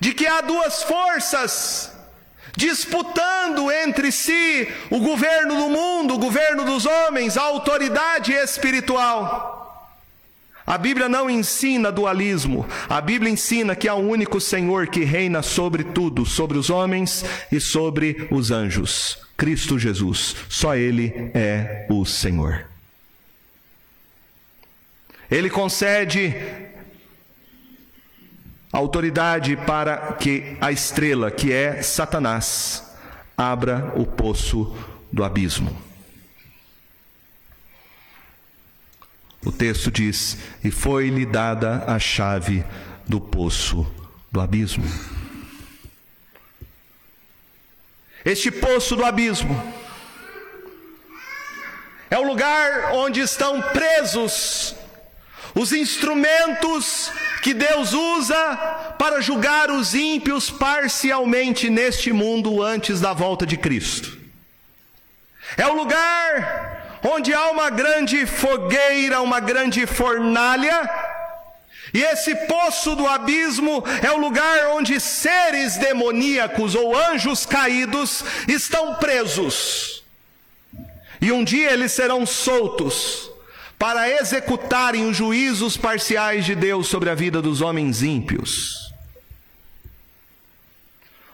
de 0.00 0.12
que 0.12 0.26
há 0.26 0.40
duas 0.40 0.82
forças 0.82 1.93
disputando 2.56 3.70
entre 3.70 4.12
si 4.12 4.68
o 4.90 5.00
governo 5.00 5.56
do 5.56 5.68
mundo, 5.68 6.14
o 6.14 6.18
governo 6.18 6.64
dos 6.64 6.86
homens, 6.86 7.36
a 7.36 7.42
autoridade 7.42 8.32
espiritual. 8.32 9.62
A 10.66 10.78
Bíblia 10.78 11.08
não 11.08 11.28
ensina 11.28 11.92
dualismo. 11.92 12.66
A 12.88 13.00
Bíblia 13.00 13.30
ensina 13.30 13.76
que 13.76 13.86
há 13.86 13.94
um 13.94 14.08
único 14.08 14.40
Senhor 14.40 14.86
que 14.86 15.04
reina 15.04 15.42
sobre 15.42 15.84
tudo, 15.84 16.24
sobre 16.24 16.56
os 16.56 16.70
homens 16.70 17.22
e 17.52 17.60
sobre 17.60 18.28
os 18.30 18.50
anjos. 18.50 19.18
Cristo 19.36 19.78
Jesus. 19.78 20.34
Só 20.48 20.74
Ele 20.74 21.30
é 21.34 21.86
o 21.90 22.06
Senhor. 22.06 22.64
Ele 25.30 25.50
concede 25.50 26.34
autoridade 28.74 29.56
para 29.56 30.14
que 30.14 30.56
a 30.60 30.72
estrela, 30.72 31.30
que 31.30 31.52
é 31.52 31.80
Satanás, 31.80 32.82
abra 33.36 33.92
o 33.94 34.04
poço 34.04 34.76
do 35.12 35.22
abismo. 35.22 35.76
O 39.44 39.52
texto 39.52 39.90
diz: 39.90 40.38
E 40.64 40.70
foi-lhe 40.70 41.24
dada 41.24 41.84
a 41.86 41.98
chave 41.98 42.64
do 43.06 43.20
poço 43.20 43.86
do 44.32 44.40
abismo. 44.40 44.84
Este 48.24 48.50
poço 48.50 48.96
do 48.96 49.04
abismo 49.04 49.54
é 52.10 52.18
o 52.18 52.26
lugar 52.26 52.92
onde 52.94 53.20
estão 53.20 53.60
presos 53.60 54.74
os 55.54 55.72
instrumentos 55.72 57.12
que 57.44 57.52
Deus 57.52 57.92
usa 57.92 58.56
para 58.98 59.20
julgar 59.20 59.70
os 59.70 59.94
ímpios 59.94 60.50
parcialmente 60.50 61.68
neste 61.68 62.10
mundo 62.10 62.62
antes 62.62 63.02
da 63.02 63.12
volta 63.12 63.44
de 63.44 63.58
Cristo. 63.58 64.16
É 65.54 65.66
o 65.66 65.74
lugar 65.74 67.00
onde 67.02 67.34
há 67.34 67.50
uma 67.50 67.68
grande 67.68 68.24
fogueira, 68.24 69.20
uma 69.20 69.40
grande 69.40 69.84
fornalha, 69.84 70.88
e 71.92 72.02
esse 72.02 72.34
poço 72.46 72.96
do 72.96 73.06
abismo 73.06 73.84
é 74.02 74.10
o 74.10 74.16
lugar 74.16 74.68
onde 74.68 74.98
seres 74.98 75.76
demoníacos 75.76 76.74
ou 76.74 76.96
anjos 76.96 77.44
caídos 77.44 78.24
estão 78.48 78.94
presos. 78.94 80.02
E 81.20 81.30
um 81.30 81.44
dia 81.44 81.72
eles 81.72 81.92
serão 81.92 82.24
soltos 82.24 83.33
para 83.84 84.08
executarem 84.08 85.06
os 85.06 85.14
juízos 85.14 85.76
parciais 85.76 86.46
de 86.46 86.54
Deus 86.54 86.86
sobre 86.88 87.10
a 87.10 87.14
vida 87.14 87.42
dos 87.42 87.60
homens 87.60 88.02
ímpios. 88.02 88.90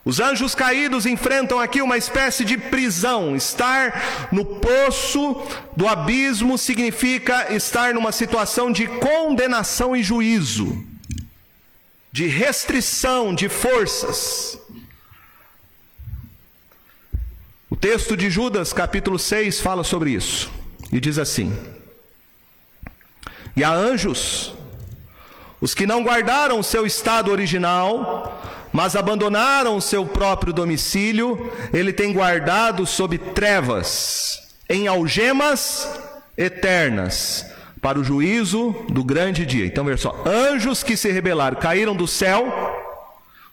Os 0.04 0.18
anjos 0.18 0.52
caídos 0.52 1.06
enfrentam 1.06 1.60
aqui 1.60 1.80
uma 1.80 1.96
espécie 1.96 2.44
de 2.44 2.58
prisão. 2.58 3.36
Estar 3.36 4.28
no 4.32 4.44
poço 4.44 5.40
do 5.76 5.86
abismo 5.86 6.58
significa 6.58 7.54
estar 7.54 7.94
numa 7.94 8.10
situação 8.10 8.72
de 8.72 8.88
condenação 8.88 9.94
e 9.94 10.02
juízo, 10.02 10.84
de 12.10 12.26
restrição 12.26 13.32
de 13.32 13.48
forças. 13.48 14.58
O 17.70 17.76
texto 17.76 18.16
de 18.16 18.28
Judas, 18.28 18.72
capítulo 18.72 19.20
6, 19.20 19.60
fala 19.60 19.84
sobre 19.84 20.10
isso 20.10 20.50
e 20.92 20.98
diz 20.98 21.16
assim: 21.16 21.56
E 23.56 23.64
há 23.64 23.72
anjos, 23.72 24.54
os 25.60 25.74
que 25.74 25.86
não 25.86 26.02
guardaram 26.02 26.58
o 26.58 26.64
seu 26.64 26.86
estado 26.86 27.30
original, 27.30 28.40
mas 28.72 28.94
abandonaram 28.94 29.80
seu 29.80 30.06
próprio 30.06 30.52
domicílio, 30.52 31.52
ele 31.72 31.92
tem 31.92 32.12
guardado 32.12 32.86
sob 32.86 33.18
trevas, 33.18 34.38
em 34.68 34.86
algemas 34.86 35.88
eternas, 36.36 37.44
para 37.82 37.98
o 37.98 38.04
juízo 38.04 38.74
do 38.88 39.02
grande 39.02 39.44
dia. 39.44 39.66
Então, 39.66 39.84
veja 39.84 39.98
só: 39.98 40.22
anjos 40.26 40.82
que 40.82 40.96
se 40.96 41.10
rebelaram, 41.10 41.58
caíram 41.58 41.94
do 41.94 42.06
céu. 42.06 42.76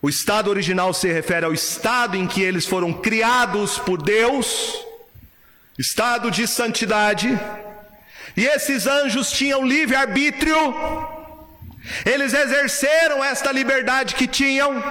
O 0.02 0.08
estado 0.08 0.50
original 0.50 0.94
se 0.94 1.12
refere 1.12 1.46
ao 1.46 1.54
estado 1.54 2.16
em 2.16 2.28
que 2.28 2.42
eles 2.42 2.68
foram 2.68 2.94
criados 2.94 3.80
por 3.80 4.02
Deus, 4.02 4.78
estado 5.78 6.30
de 6.30 6.48
santidade. 6.48 7.38
E 8.38 8.46
esses 8.46 8.86
anjos 8.86 9.32
tinham 9.32 9.66
livre 9.66 9.96
arbítrio, 9.96 10.56
eles 12.06 12.36
exerceram 12.36 13.24
esta 13.24 13.52
liberdade 13.52 14.14
que 14.14 14.28
tinham, 14.28 14.84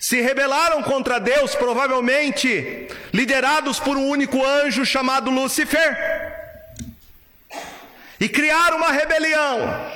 se 0.00 0.20
rebelaram 0.20 0.82
contra 0.82 1.20
Deus, 1.20 1.54
provavelmente 1.54 2.88
liderados 3.12 3.78
por 3.78 3.96
um 3.96 4.08
único 4.08 4.44
anjo 4.44 4.84
chamado 4.84 5.30
Lúcifer, 5.30 5.96
e 8.18 8.28
criaram 8.28 8.78
uma 8.78 8.90
rebelião. 8.90 9.92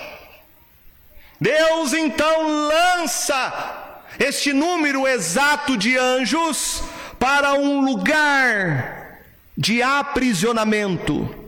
Deus 1.41 1.93
então 1.93 2.69
lança 2.69 3.97
este 4.17 4.53
número 4.53 5.09
exato 5.09 5.77
de 5.77 5.99
anjos 5.99 6.85
para 7.19 7.55
um 7.55 7.81
lugar 7.81 9.19
de 9.57 9.83
aprisionamento, 9.83 11.40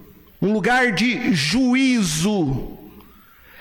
um 0.43 0.53
lugar 0.53 0.91
de 0.91 1.33
juízo 1.33 2.77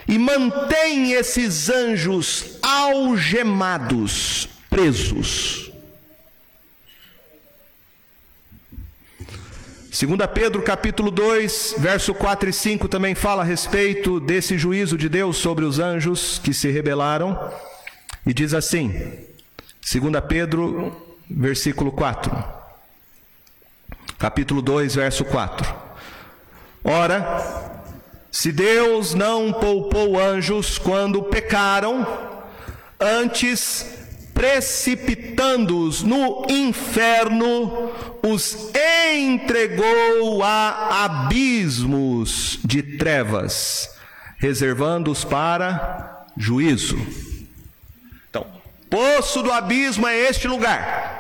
e 0.08 0.18
mantém 0.18 1.12
esses 1.12 1.70
anjos 1.70 2.58
algemados, 2.64 4.50
presos. 4.68 5.72
Segunda 9.92 10.28
Pedro 10.28 10.64
capítulo 10.64 11.12
2, 11.12 11.76
verso 11.78 12.16
4 12.16 12.50
e 12.50 12.54
5 12.54 12.88
também 12.88 13.14
fala 13.14 13.44
a 13.44 13.46
respeito 13.46 14.20
desse 14.20 14.58
juízo 14.58 14.98
de 14.98 15.08
Deus 15.08 15.38
sobre 15.38 15.64
os 15.66 15.78
anjos 15.78 16.40
que 16.40 16.52
se 16.52 16.72
rebelaram 16.72 17.52
e 18.26 18.34
diz 18.34 18.56
assim: 18.56 19.20
Segunda 19.80 20.20
Pedro, 20.20 21.16
versículo 21.30 21.92
4. 21.92 22.44
Capítulo 24.18 24.64
2, 24.64 24.96
verso 24.96 25.24
4. 25.26 25.81
Ora, 26.84 27.72
se 28.32 28.52
Deus 28.52 29.14
não 29.14 29.54
poupou 29.54 30.20
anjos 30.20 30.78
quando 30.78 31.22
pecaram, 31.24 32.08
antes 33.00 34.00
precipitando-os 34.34 36.02
no 36.02 36.48
inferno, 36.50 37.92
os 38.24 38.72
entregou 39.14 40.42
a 40.44 41.06
abismos 41.06 42.58
de 42.64 42.82
trevas, 42.98 43.96
reservando-os 44.38 45.24
para 45.24 46.26
juízo. 46.36 46.98
Então, 48.30 48.48
poço 48.90 49.44
do 49.44 49.52
abismo 49.52 50.08
é 50.08 50.18
este 50.18 50.48
lugar. 50.48 51.20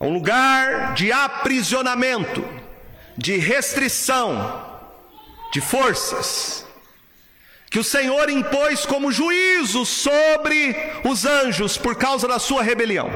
Um 0.00 0.14
lugar 0.14 0.94
de 0.94 1.12
aprisionamento 1.12 2.63
de 3.16 3.36
restrição 3.36 4.64
de 5.52 5.60
forças 5.60 6.64
que 7.70 7.78
o 7.78 7.84
Senhor 7.84 8.30
impôs 8.30 8.86
como 8.86 9.10
juízo 9.10 9.84
sobre 9.84 10.76
os 11.04 11.24
anjos 11.24 11.76
por 11.76 11.96
causa 11.96 12.28
da 12.28 12.38
sua 12.38 12.62
rebelião. 12.62 13.10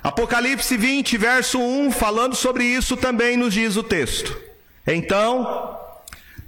Apocalipse 0.00 0.76
20, 0.76 1.16
verso 1.16 1.58
1, 1.58 1.90
falando 1.90 2.36
sobre 2.36 2.64
isso 2.64 2.96
também 2.96 3.36
nos 3.36 3.52
diz 3.52 3.74
o 3.76 3.82
texto. 3.82 4.40
Então, 4.86 5.76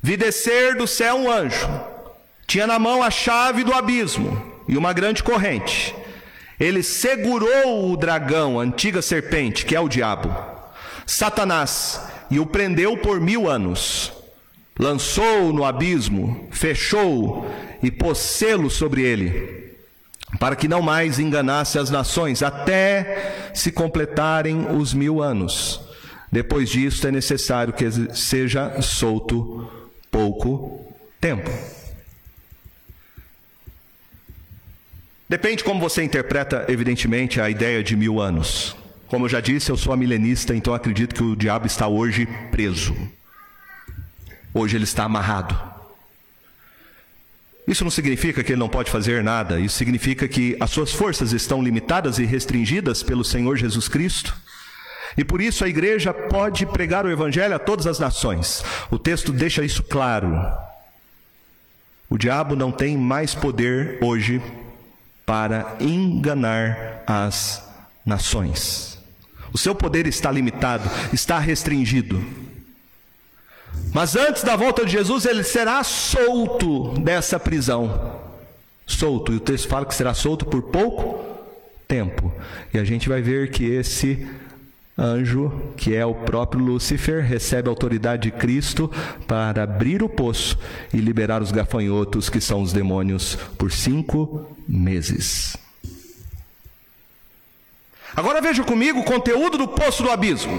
vi 0.01 0.17
descer 0.17 0.77
do 0.77 0.87
céu 0.87 1.17
um 1.17 1.29
anjo, 1.29 1.69
tinha 2.47 2.67
na 2.67 2.79
mão 2.79 3.03
a 3.03 3.11
chave 3.11 3.65
do 3.65 3.75
abismo 3.75 4.63
e 4.69 4.77
uma 4.77 4.93
grande 4.93 5.25
corrente. 5.25 5.97
Ele 6.61 6.81
segurou 6.81 7.91
o 7.91 7.97
dragão, 7.97 8.61
a 8.61 8.63
antiga 8.63 9.03
serpente, 9.03 9.67
que 9.67 9.75
é 9.75 9.81
o 9.81 9.89
diabo 9.89 10.56
Satanás 11.07 12.01
e 12.31 12.41
o 12.41 12.45
prendeu 12.45 12.99
por 12.99 13.21
mil 13.21 13.49
anos. 13.49 14.13
Lançou-o 14.79 15.53
no 15.53 15.65
abismo, 15.65 16.49
fechou-o 16.51 17.47
e 17.83 17.91
pôs 17.91 18.19
selo 18.19 18.69
sobre 18.69 19.03
ele, 19.03 19.75
para 20.39 20.57
que 20.57 20.69
não 20.69 20.83
mais 20.83 21.19
enganasse 21.19 21.79
as 21.79 21.89
nações, 21.89 22.43
até 22.43 23.51
se 23.55 23.73
completarem 23.73 24.67
os 24.77 24.93
mil 24.93 25.23
anos. 25.23 25.81
Depois 26.31 26.69
disto 26.69 27.07
é 27.07 27.13
necessário 27.13 27.73
que 27.73 27.91
seja 28.15 28.83
solto 28.83 29.71
pouco 30.11 30.93
tempo. 31.21 31.51
Depende 35.29 35.65
como 35.65 35.81
você 35.81 36.03
interpreta, 36.03 36.67
evidentemente, 36.69 37.41
a 37.41 37.49
ideia 37.49 37.83
de 37.83 37.97
mil 37.97 38.21
anos. 38.21 38.77
Como 39.09 39.25
eu 39.25 39.29
já 39.29 39.41
disse, 39.41 39.71
eu 39.71 39.77
sou 39.77 39.93
a 39.93 39.97
milenista, 39.97 40.55
então 40.55 40.75
acredito 40.75 41.15
que 41.15 41.23
o 41.23 41.37
diabo 41.37 41.67
está 41.67 41.87
hoje 41.87 42.27
preso. 42.51 42.97
Hoje 44.53 44.77
ele 44.77 44.85
está 44.85 45.05
amarrado. 45.05 45.77
Isso 47.69 47.85
não 47.85 47.91
significa 47.91 48.45
que 48.45 48.53
ele 48.53 48.61
não 48.61 48.69
pode 48.69 48.91
fazer 48.91 49.23
nada, 49.23 49.59
isso 49.59 49.77
significa 49.77 50.29
que 50.29 50.57
as 50.61 50.71
suas 50.71 50.93
forças 50.93 51.33
estão 51.33 51.63
limitadas 51.63 52.19
e 52.19 52.25
restringidas 52.25 53.03
pelo 53.03 53.25
Senhor 53.25 53.57
Jesus 53.57 53.89
Cristo. 53.89 54.35
E 55.17 55.25
por 55.25 55.41
isso 55.41 55.65
a 55.65 55.69
igreja 55.69 56.13
pode 56.13 56.65
pregar 56.67 57.05
o 57.07 57.11
evangelho 57.11 57.55
a 57.55 57.59
todas 57.59 57.87
as 57.87 57.99
nações. 57.99 58.63
O 58.91 58.99
texto 58.99 59.33
deixa 59.33 59.65
isso 59.65 59.83
claro. 59.83 60.37
O 62.09 62.17
diabo 62.17 62.55
não 62.55 62.71
tem 62.71 62.97
mais 62.97 63.35
poder 63.35 63.99
hoje 64.01 64.41
para 65.25 65.77
enganar 65.81 67.03
as 67.07 67.69
nações. 68.05 68.96
O 69.53 69.59
seu 69.59 69.75
poder 69.75 70.07
está 70.07 70.31
limitado, 70.31 70.89
está 71.13 71.39
restringido. 71.39 72.23
Mas 73.93 74.17
antes 74.17 74.43
da 74.43 74.57
volta 74.57 74.85
de 74.85 74.93
Jesus, 74.93 75.25
ele 75.25 75.43
será 75.43 75.83
solto 75.83 76.99
dessa 77.01 77.39
prisão. 77.39 78.21
Solto, 78.87 79.33
e 79.33 79.37
o 79.37 79.41
texto 79.41 79.69
fala 79.69 79.87
que 79.87 79.95
será 79.95 80.15
solto 80.15 80.45
por 80.45 80.63
pouco 80.63 81.25
tempo. 81.89 82.33
E 82.73 82.79
a 82.79 82.85
gente 82.85 83.09
vai 83.09 83.23
ver 83.23 83.51
que 83.51 83.65
esse 83.65 84.27
anjo, 84.99 85.73
que 85.77 85.95
é 85.95 86.05
o 86.05 86.15
próprio 86.15 86.63
Lúcifer, 86.63 87.23
recebe 87.23 87.69
a 87.69 87.73
autoridade 87.73 88.31
de 88.31 88.37
Cristo 88.37 88.91
para 89.27 89.63
abrir 89.63 90.03
o 90.03 90.09
poço 90.09 90.59
e 90.93 90.99
liberar 90.99 91.43
os 91.43 91.53
gafanhotos, 91.53 92.31
que 92.31 92.41
são 92.41 92.63
os 92.63 92.73
demônios, 92.73 93.37
por 93.59 93.73
cinco 93.73 94.57
meses. 94.69 95.57
Agora 98.17 98.41
veja 98.41 98.65
comigo 98.65 99.01
o 99.01 99.05
conteúdo 99.05 99.59
do 99.59 99.69
poço 99.69 100.03
do 100.03 100.11
abismo. 100.11 100.59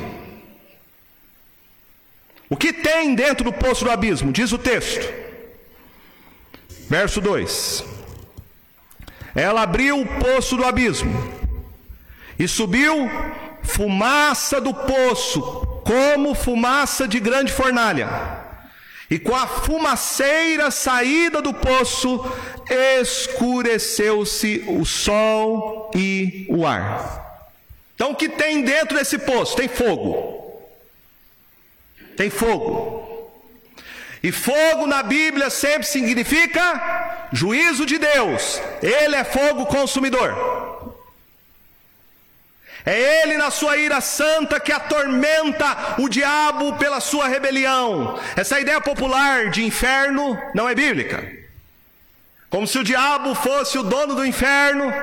O 2.47 2.55
que 2.55 2.71
tem 2.71 3.15
dentro 3.15 3.45
do 3.45 3.51
poço 3.51 3.83
do 3.83 3.89
abismo? 3.89 4.31
Diz 4.31 4.51
o 4.51 4.59
texto. 4.59 5.11
Verso 6.87 7.19
2: 7.19 7.83
Ela 9.33 9.63
abriu 9.63 9.99
o 9.99 10.05
poço 10.05 10.55
do 10.55 10.63
abismo 10.63 11.11
e 12.37 12.47
subiu 12.47 13.09
fumaça 13.63 14.61
do 14.61 14.71
poço, 14.73 15.41
como 15.83 16.35
fumaça 16.35 17.07
de 17.07 17.19
grande 17.19 17.51
fornalha. 17.51 18.45
E 19.09 19.17
com 19.17 19.35
a 19.35 19.47
fumaceira 19.47 20.69
saída 20.69 21.41
do 21.41 21.53
poço, 21.53 22.23
escureceu-se 23.01 24.63
o 24.67 24.85
sol 24.85 25.89
e 25.95 26.45
o 26.49 26.63
ar. 26.65 27.26
Então, 27.97 28.11
o 28.11 28.15
que 28.15 28.29
tem 28.29 28.61
dentro 28.61 28.95
desse 28.95 29.17
poço? 29.17 29.55
Tem 29.55 29.67
fogo. 29.67 30.61
Tem 32.15 32.29
fogo. 32.29 33.33
E 34.21 34.31
fogo 34.31 34.85
na 34.85 35.01
Bíblia 35.01 35.49
sempre 35.49 35.87
significa 35.87 37.27
juízo 37.33 37.87
de 37.87 37.97
Deus. 37.97 38.61
Ele 38.83 39.15
é 39.15 39.23
fogo 39.23 39.65
consumidor. 39.65 40.93
É 42.85 43.23
Ele, 43.23 43.35
na 43.35 43.49
sua 43.49 43.77
ira 43.77 43.99
santa, 43.99 44.59
que 44.59 44.71
atormenta 44.71 45.95
o 45.97 46.07
diabo 46.07 46.77
pela 46.77 46.99
sua 46.99 47.27
rebelião. 47.27 48.19
Essa 48.35 48.59
ideia 48.59 48.79
popular 48.79 49.49
de 49.49 49.65
inferno 49.65 50.39
não 50.53 50.69
é 50.69 50.75
bíblica. 50.75 51.27
Como 52.47 52.67
se 52.67 52.77
o 52.77 52.83
diabo 52.83 53.33
fosse 53.33 53.79
o 53.79 53.83
dono 53.83 54.13
do 54.13 54.23
inferno 54.23 54.93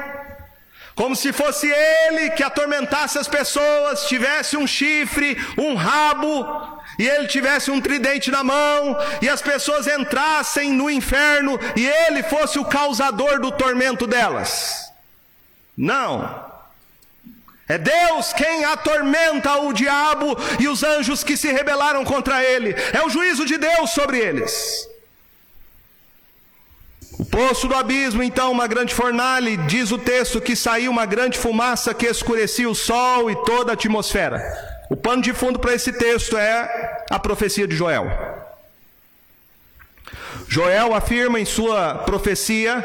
como 0.95 1.17
se 1.17 1.33
fosse 1.33 1.69
ele 1.69 2.31
que 2.31 2.43
atormentasse 2.43 3.19
as 3.19 3.27
pessoas, 3.27 4.07
tivesse 4.07 4.57
um 4.57 4.67
chifre, 4.67 5.37
um 5.59 5.75
rabo, 5.75 6.83
e 6.99 7.09
ele 7.09 7.27
tivesse 7.27 7.71
um 7.71 7.81
tridente 7.81 8.31
na 8.31 8.45
mão, 8.45 8.97
e 9.21 9.29
as 9.29 9.43
pessoas 9.43 9.87
entrassem 9.87 10.73
no 10.73 10.89
inferno 10.89 11.59
e 11.77 11.87
ele 11.87 12.23
fosse 12.23 12.59
o 12.59 12.65
causador 12.65 13.41
do 13.41 13.51
tormento 13.51 14.07
delas. 14.07 14.93
Não. 15.77 16.45
É 17.69 17.79
Deus 17.79 18.33
quem 18.33 18.65
atormenta 18.65 19.57
o 19.57 19.73
diabo 19.73 20.37
e 20.61 20.69
os 20.69 20.83
anjos 20.83 21.25
que 21.25 21.37
se 21.37 21.51
rebelaram 21.51 22.05
contra 22.05 22.45
ele. 22.45 22.75
É 22.93 23.03
o 23.03 23.09
juízo 23.09 23.45
de 23.45 23.57
Deus 23.57 23.91
sobre 23.91 24.19
eles. 24.19 24.89
O 27.19 27.25
poço 27.25 27.69
do 27.69 27.75
abismo, 27.75 28.23
então, 28.23 28.51
uma 28.51 28.67
grande 28.67 28.93
fornalha, 28.93 29.57
diz 29.57 29.93
o 29.93 29.99
texto 29.99 30.41
que 30.41 30.57
saiu 30.57 30.91
uma 30.91 31.07
grande 31.07 31.39
fumaça 31.39 31.95
que 31.95 32.07
escurecia 32.07 32.69
o 32.69 32.75
sol 32.75 33.31
e 33.31 33.37
toda 33.45 33.73
a 33.73 33.75
atmosfera. 33.75 34.43
O 34.91 34.97
pano 34.97 35.23
de 35.23 35.33
fundo 35.33 35.59
para 35.59 35.75
esse 35.75 35.93
texto 35.93 36.37
é 36.37 37.05
a 37.11 37.19
profecia 37.19 37.69
de 37.69 37.77
Joel. 37.77 38.11
Joel 40.49 40.93
afirma 40.93 41.39
em 41.39 41.45
sua 41.45 41.95
profecia 41.95 42.85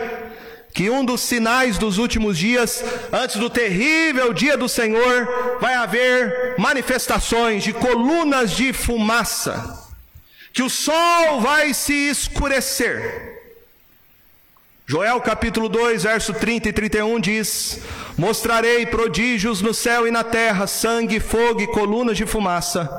que 0.74 0.90
um 0.90 1.04
dos 1.04 1.22
sinais 1.22 1.80
dos 1.80 1.98
últimos 1.98 2.38
dias, 2.38 2.84
antes 3.12 3.38
do 3.38 3.50
terrível 3.50 4.32
dia 4.32 4.56
do 4.56 4.70
Senhor, 4.70 5.58
vai 5.60 5.74
haver 5.74 6.56
manifestações 6.60 7.64
de 7.64 7.74
colunas 7.74 8.52
de 8.52 8.72
fumaça, 8.74 9.88
que 10.54 10.62
o 10.62 10.70
sol 10.70 11.42
vai 11.42 11.74
se 11.74 11.94
escurecer 11.94 13.39
Joel 14.90 15.22
capítulo 15.22 15.70
2, 15.70 16.02
verso 16.02 16.34
30 16.34 16.70
e 16.70 16.74
31 16.74 17.20
diz: 17.20 17.80
Mostrarei 18.18 18.88
prodígios 18.88 19.62
no 19.62 19.72
céu 19.72 20.08
e 20.08 20.12
na 20.12 20.24
terra, 20.24 20.66
sangue, 20.66 21.20
fogo 21.20 21.62
e 21.62 21.68
colunas 21.68 22.18
de 22.18 22.26
fumaça. 22.26 22.90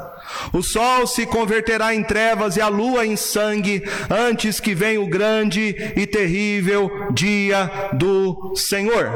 O 0.52 0.62
sol 0.62 1.04
se 1.08 1.26
converterá 1.26 1.92
em 1.92 2.04
trevas 2.04 2.56
e 2.56 2.60
a 2.60 2.68
lua 2.68 3.04
em 3.04 3.16
sangue, 3.16 3.82
antes 4.08 4.60
que 4.60 4.72
venha 4.72 5.00
o 5.00 5.08
grande 5.08 5.74
e 5.96 6.06
terrível 6.06 7.08
dia 7.12 7.68
do 7.94 8.54
Senhor. 8.54 9.10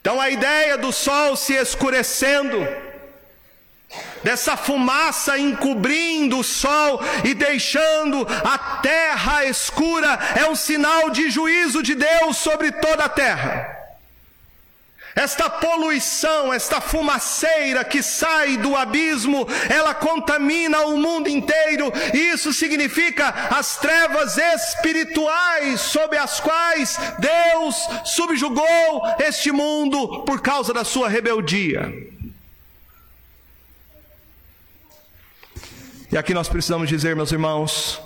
Então 0.00 0.20
a 0.20 0.28
ideia 0.28 0.76
do 0.76 0.90
sol 0.90 1.36
se 1.36 1.52
escurecendo, 1.52 2.66
dessa 4.22 4.56
fumaça 4.56 5.38
encobrindo 5.38 6.38
o 6.38 6.44
sol 6.44 7.00
e 7.24 7.34
deixando 7.34 8.26
a 8.44 8.58
terra 8.80 9.44
escura, 9.44 10.18
é 10.36 10.48
um 10.48 10.56
sinal 10.56 11.10
de 11.10 11.30
juízo 11.30 11.82
de 11.82 11.94
Deus 11.94 12.36
sobre 12.36 12.72
toda 12.72 13.04
a 13.04 13.08
terra. 13.08 13.82
Esta 15.14 15.50
poluição, 15.50 16.52
esta 16.52 16.80
fumaceira 16.80 17.84
que 17.84 18.02
sai 18.02 18.56
do 18.56 18.74
abismo, 18.74 19.46
ela 19.68 19.94
contamina 19.94 20.86
o 20.86 20.96
mundo 20.96 21.28
inteiro, 21.28 21.92
isso 22.14 22.50
significa 22.52 23.28
as 23.50 23.76
trevas 23.76 24.38
espirituais 24.38 25.80
sob 25.82 26.16
as 26.16 26.40
quais 26.40 26.98
Deus 27.18 27.76
subjugou 28.04 29.02
este 29.18 29.52
mundo 29.52 30.24
por 30.24 30.40
causa 30.40 30.72
da 30.72 30.82
sua 30.82 31.10
rebeldia. 31.10 31.92
E 36.12 36.16
aqui 36.18 36.34
nós 36.34 36.46
precisamos 36.46 36.90
dizer, 36.90 37.16
meus 37.16 37.32
irmãos, 37.32 37.98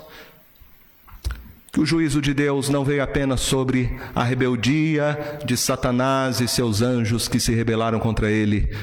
que 1.73 1.81
o 1.81 1.85
juízo 1.85 2.21
de 2.21 2.33
Deus 2.33 2.69
não 2.69 2.85
veio 2.85 3.03
apenas 3.03 3.41
sobre 3.41 3.99
a 4.15 4.23
rebeldia 4.23 5.39
de 5.45 5.57
Satanás 5.57 6.39
e 6.39 6.47
seus 6.47 6.81
anjos 6.81 7.27
que 7.27 7.37
se 7.37 7.53
rebelaram 7.53 7.99
contra 7.99 8.31
ele. 8.31 8.73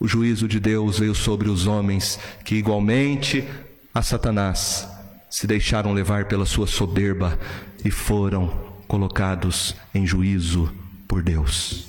O 0.00 0.08
juízo 0.08 0.48
de 0.48 0.58
Deus 0.58 0.98
veio 0.98 1.14
sobre 1.14 1.48
os 1.48 1.68
homens 1.68 2.18
que, 2.44 2.56
igualmente 2.56 3.46
a 3.94 4.02
Satanás, 4.02 4.88
se 5.30 5.46
deixaram 5.46 5.92
levar 5.92 6.24
pela 6.24 6.44
sua 6.44 6.66
soberba 6.66 7.38
e 7.84 7.92
foram 7.92 8.48
colocados 8.88 9.76
em 9.94 10.04
juízo 10.04 10.68
por 11.06 11.22
Deus. 11.22 11.86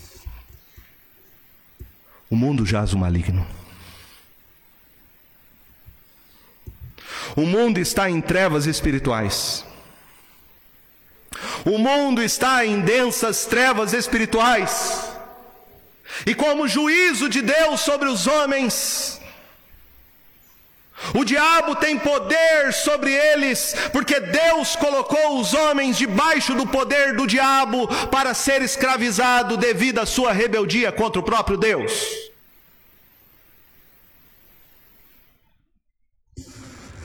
O 2.30 2.36
mundo 2.36 2.64
jaz 2.64 2.94
o 2.94 3.00
maligno. 3.00 3.59
O 7.36 7.42
mundo 7.42 7.80
está 7.80 8.10
em 8.10 8.22
trevas 8.22 8.66
espirituais. 8.66 9.66
O 11.66 11.78
mundo 11.78 12.22
está 12.22 12.66
em 12.66 12.82
densas 12.82 13.46
trevas 13.46 13.94
espirituais. 13.94 15.10
E 16.26 16.34
como 16.34 16.68
juízo 16.68 17.30
de 17.30 17.42
Deus 17.42 17.82
sobre 17.82 18.10
os 18.10 18.28
homens, 18.28 19.20
o 21.14 21.24
diabo 21.24 21.76
tem 21.76 21.98
poder 21.98 22.74
sobre 22.74 23.14
eles, 23.14 23.76
porque 23.92 24.20
Deus 24.20 24.76
colocou 24.76 25.40
os 25.40 25.54
homens 25.54 25.98
debaixo 25.98 26.54
do 26.54 26.68
poder 26.68 27.16
do 27.16 27.26
diabo 27.26 27.88
para 28.08 28.34
ser 28.34 28.62
escravizado 28.62 29.56
devido 29.56 30.00
à 30.00 30.06
sua 30.06 30.34
rebeldia 30.34 30.92
contra 30.92 31.20
o 31.20 31.24
próprio 31.24 31.58
Deus. 31.58 32.30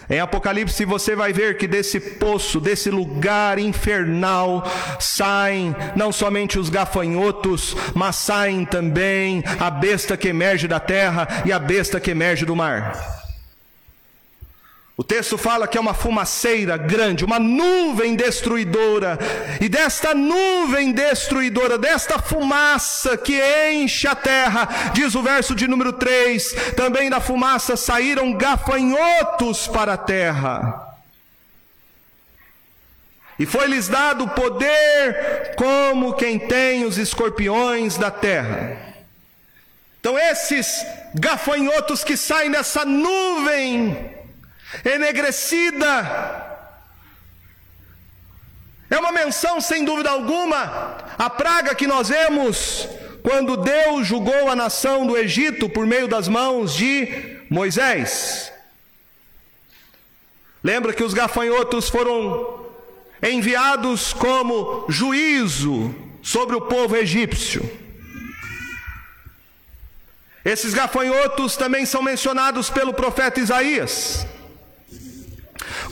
Em 0.08 0.20
Apocalipse 0.20 0.84
você 0.84 1.16
vai 1.16 1.32
ver 1.32 1.56
que 1.56 1.66
desse 1.66 1.98
poço, 1.98 2.60
desse 2.60 2.90
lugar 2.90 3.58
infernal, 3.58 4.64
saem 4.98 5.74
não 5.96 6.12
somente 6.12 6.58
os 6.58 6.68
gafanhotos, 6.68 7.76
mas 7.94 8.16
saem 8.16 8.64
também 8.64 9.42
a 9.58 9.70
besta 9.70 10.16
que 10.16 10.28
emerge 10.28 10.68
da 10.68 10.80
terra 10.80 11.26
e 11.44 11.52
a 11.52 11.58
besta 11.58 11.98
que 11.98 12.10
emerge 12.10 12.44
do 12.44 12.54
mar. 12.54 13.23
O 14.96 15.02
texto 15.02 15.36
fala 15.36 15.66
que 15.66 15.76
é 15.76 15.80
uma 15.80 15.92
fumaceira 15.92 16.76
grande, 16.76 17.24
uma 17.24 17.40
nuvem 17.40 18.14
destruidora, 18.14 19.18
e 19.60 19.68
desta 19.68 20.14
nuvem 20.14 20.92
destruidora, 20.92 21.76
desta 21.76 22.20
fumaça 22.20 23.16
que 23.16 23.40
enche 23.72 24.06
a 24.06 24.14
terra, 24.14 24.92
diz 24.92 25.16
o 25.16 25.22
verso 25.22 25.52
de 25.52 25.66
número 25.66 25.94
3, 25.94 26.74
também 26.76 27.10
da 27.10 27.20
fumaça 27.20 27.76
saíram 27.76 28.34
gafanhotos 28.34 29.66
para 29.66 29.94
a 29.94 29.98
terra. 29.98 30.96
E 33.36 33.44
foi-lhes 33.44 33.88
dado 33.88 34.28
poder 34.28 35.56
como 35.56 36.14
quem 36.14 36.38
tem 36.38 36.84
os 36.84 36.98
escorpiões 36.98 37.98
da 37.98 38.12
terra. 38.12 38.78
Então, 39.98 40.16
esses 40.16 40.86
gafanhotos 41.16 42.04
que 42.04 42.16
saem 42.16 42.52
dessa 42.52 42.84
nuvem 42.84 44.13
enegrecida, 44.84 46.44
é 48.90 48.98
uma 48.98 49.12
menção, 49.12 49.60
sem 49.60 49.84
dúvida 49.84 50.10
alguma, 50.10 50.96
a 51.18 51.28
praga 51.28 51.74
que 51.74 51.86
nós 51.86 52.08
vemos 52.08 52.88
quando 53.22 53.56
Deus 53.56 54.06
julgou 54.06 54.48
a 54.48 54.54
nação 54.54 55.06
do 55.06 55.16
Egito 55.16 55.68
por 55.68 55.86
meio 55.86 56.06
das 56.06 56.28
mãos 56.28 56.74
de 56.74 57.38
Moisés. 57.50 58.52
Lembra 60.62 60.92
que 60.92 61.02
os 61.02 61.12
gafanhotos 61.12 61.88
foram 61.88 62.66
enviados 63.22 64.12
como 64.12 64.86
juízo 64.88 65.94
sobre 66.22 66.54
o 66.54 66.60
povo 66.60 66.96
egípcio. 66.96 67.68
Esses 70.44 70.74
gafanhotos 70.74 71.56
também 71.56 71.86
são 71.86 72.02
mencionados 72.02 72.68
pelo 72.68 72.92
profeta 72.92 73.40
Isaías. 73.40 74.26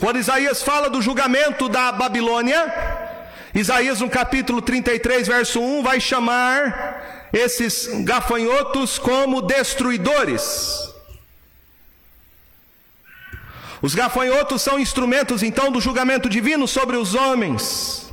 Quando 0.01 0.19
Isaías 0.19 0.63
fala 0.63 0.89
do 0.91 1.03
julgamento 1.03 1.69
da 1.69 1.93
Babilônia, 1.93 2.61
Isaías 3.55 4.01
no 4.01 4.09
capítulo 4.09 4.63
33, 4.63 5.29
verso 5.29 5.61
1, 5.61 5.83
vai 5.83 6.01
chamar 6.01 7.29
esses 7.33 7.87
gafanhotos 8.05 8.99
como 8.99 9.43
destruidores. 9.43 10.93
Os 13.81 13.95
gafanhotos 13.95 14.63
são 14.63 14.79
instrumentos 14.79 15.43
então 15.43 15.71
do 15.73 15.81
julgamento 15.81 16.29
divino 16.29 16.69
sobre 16.69 16.97
os 16.97 17.15
homens. 17.15 18.13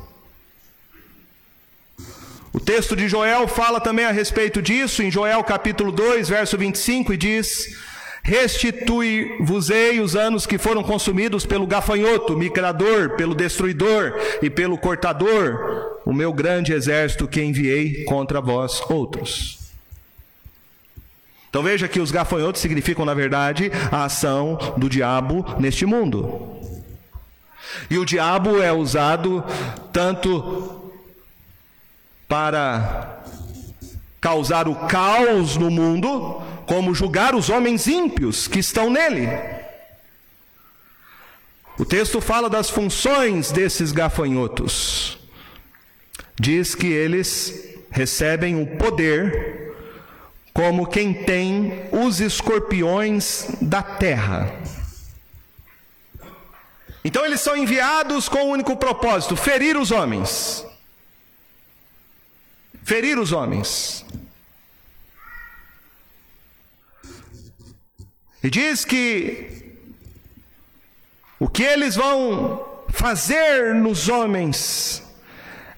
O 2.52 2.60
texto 2.60 2.96
de 2.96 3.08
Joel 3.08 3.48
fala 3.48 3.80
também 3.80 4.06
a 4.06 4.12
respeito 4.12 4.62
disso, 4.62 5.04
em 5.04 5.12
Joel 5.12 5.44
capítulo 5.44 5.92
2, 5.92 6.28
verso 6.28 6.58
25, 6.58 7.14
e 7.14 7.18
diz: 7.18 7.78
Restitui-vos-ei 8.24 10.00
os 10.00 10.16
anos 10.16 10.46
que 10.46 10.58
foram 10.58 10.84
consumidos 10.84 11.46
pelo 11.46 11.66
gafanhoto, 11.66 12.38
migrador, 12.38 13.12
pelo 13.16 13.34
destruidor 13.34 14.14
e 14.42 14.50
pelo 14.50 14.78
cortador, 14.78 16.00
o 16.06 16.14
meu 16.14 16.32
grande 16.34 16.74
exército 16.74 17.28
que 17.28 17.42
enviei 17.42 18.04
contra 18.06 18.42
vós 18.42 18.82
outros. 18.90 19.60
Então 21.50 21.64
veja 21.64 21.88
que 21.88 22.00
os 22.00 22.12
gafanhotos 22.12 22.62
significam, 22.62 23.04
na 23.04 23.14
verdade, 23.14 23.72
a 23.92 24.06
ação 24.06 24.58
do 24.78 24.88
diabo 24.88 25.44
neste 25.60 25.86
mundo. 25.86 26.60
E 27.90 27.98
o 27.98 28.06
diabo 28.06 28.62
é 28.62 28.72
usado 28.72 29.44
tanto 29.92 30.92
para 32.28 33.24
causar 34.22 34.68
o 34.68 34.76
caos 34.88 35.58
no 35.58 35.72
mundo, 35.72 36.42
como 36.70 36.94
julgar 36.94 37.34
os 37.34 37.50
homens 37.50 37.88
ímpios 37.88 38.48
que 38.48 38.60
estão 38.60 38.92
nele. 38.92 39.28
O 41.80 41.84
texto 41.84 42.22
fala 42.22 42.48
das 42.48 42.70
funções 42.70 43.52
desses 43.52 43.92
gafanhotos. 43.92 45.18
Diz 46.40 46.76
que 46.76 46.86
eles 46.86 47.76
recebem 47.90 48.62
o 48.62 48.78
poder 48.78 49.74
como 50.54 50.86
quem 50.86 51.12
tem 51.12 51.90
os 51.92 52.20
escorpiões 52.20 53.48
da 53.60 53.82
terra. 53.82 54.54
Então 57.04 57.26
eles 57.26 57.42
são 57.42 57.58
enviados 57.58 58.30
com 58.30 58.44
o 58.44 58.52
único 58.52 58.78
propósito: 58.78 59.36
ferir 59.36 59.76
os 59.76 59.90
homens. 59.90 60.64
Ferir 62.84 63.18
os 63.18 63.32
homens. 63.32 64.06
E 68.44 68.50
diz 68.50 68.86
que 68.86 69.76
o 71.40 71.48
que 71.48 71.64
eles 71.64 71.96
vão 71.96 72.66
fazer 72.90 73.74
nos 73.76 74.10
homens 74.10 75.04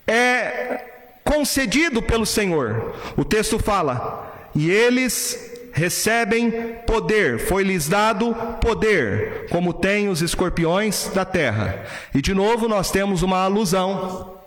é 0.08 0.86
concedido 1.24 2.02
pelo 2.02 2.26
Senhor. 2.26 2.96
O 3.18 3.24
texto 3.24 3.58
fala: 3.58 4.50
e 4.56 4.70
eles 4.70 5.50
recebem 5.74 6.52
poder, 6.86 7.40
foi-lhes 7.40 7.88
dado 7.88 8.36
poder, 8.60 9.48
como 9.50 9.74
tem 9.74 10.10
os 10.10 10.22
escorpiões 10.22 11.10
da 11.14 11.24
terra. 11.24 11.86
E 12.14 12.22
de 12.22 12.34
novo 12.34 12.68
nós 12.68 12.92
temos 12.92 13.24
uma 13.24 13.44
alusão 13.44 14.41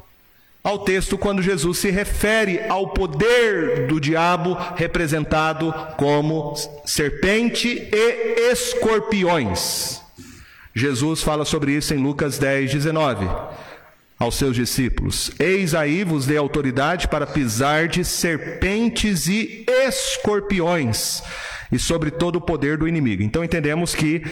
ao 0.64 0.79
texto 0.79 1.18
quando 1.18 1.42
Jesus 1.42 1.77
se 1.77 1.90
refere 1.90 2.62
ao 2.70 2.88
poder 2.88 3.87
do 3.87 4.00
diabo 4.00 4.57
representado 4.74 5.72
como 5.98 6.55
serpente 6.87 7.87
e 7.92 8.50
escorpiões. 8.50 10.00
Jesus 10.74 11.22
fala 11.22 11.44
sobre 11.44 11.72
isso 11.72 11.92
em 11.92 11.98
Lucas 11.98 12.38
10, 12.38 12.72
19 12.72 13.29
aos 14.18 14.37
seus 14.37 14.57
discípulos: 14.57 15.31
Eis 15.38 15.74
aí 15.74 16.03
vos 16.03 16.24
dei 16.24 16.38
autoridade 16.38 17.09
para 17.09 17.27
pisar 17.27 17.87
de 17.87 18.03
serpentes 18.03 19.27
e 19.29 19.66
escorpiões, 19.68 21.22
e 21.70 21.79
sobre 21.79 22.11
todo 22.11 22.37
o 22.37 22.40
poder 22.40 22.79
do 22.79 22.88
inimigo. 22.88 23.22
Então 23.22 23.44
entendemos 23.44 23.94
que 23.94 24.22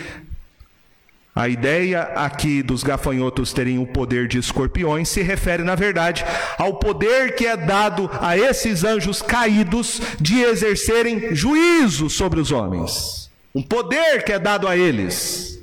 a 1.35 1.49
ideia 1.49 2.03
aqui 2.15 2.63
dos 2.63 2.83
gafanhotos 2.83 3.55
terem 3.55 3.79
o 3.79 3.87
poder 3.87 4.29
de 4.29 4.39
escorpiões 4.39 5.09
se 5.09 5.23
refere, 5.23 5.63
na 5.63 5.75
verdade, 5.75 6.25
ao 6.59 6.75
poder 6.75 7.35
que 7.35 7.47
é 7.47 7.57
dado 7.57 8.11
a 8.21 8.37
esses 8.37 8.85
anjos 8.85 9.23
caídos 9.23 10.01
de 10.21 10.43
exercerem 10.43 11.35
juízo 11.35 12.11
sobre 12.11 12.39
os 12.39 12.53
homens. 12.53 13.31
Um 13.55 13.63
poder 13.63 14.25
que 14.25 14.33
é 14.33 14.39
dado 14.39 14.69
a 14.69 14.77
eles. 14.77 15.59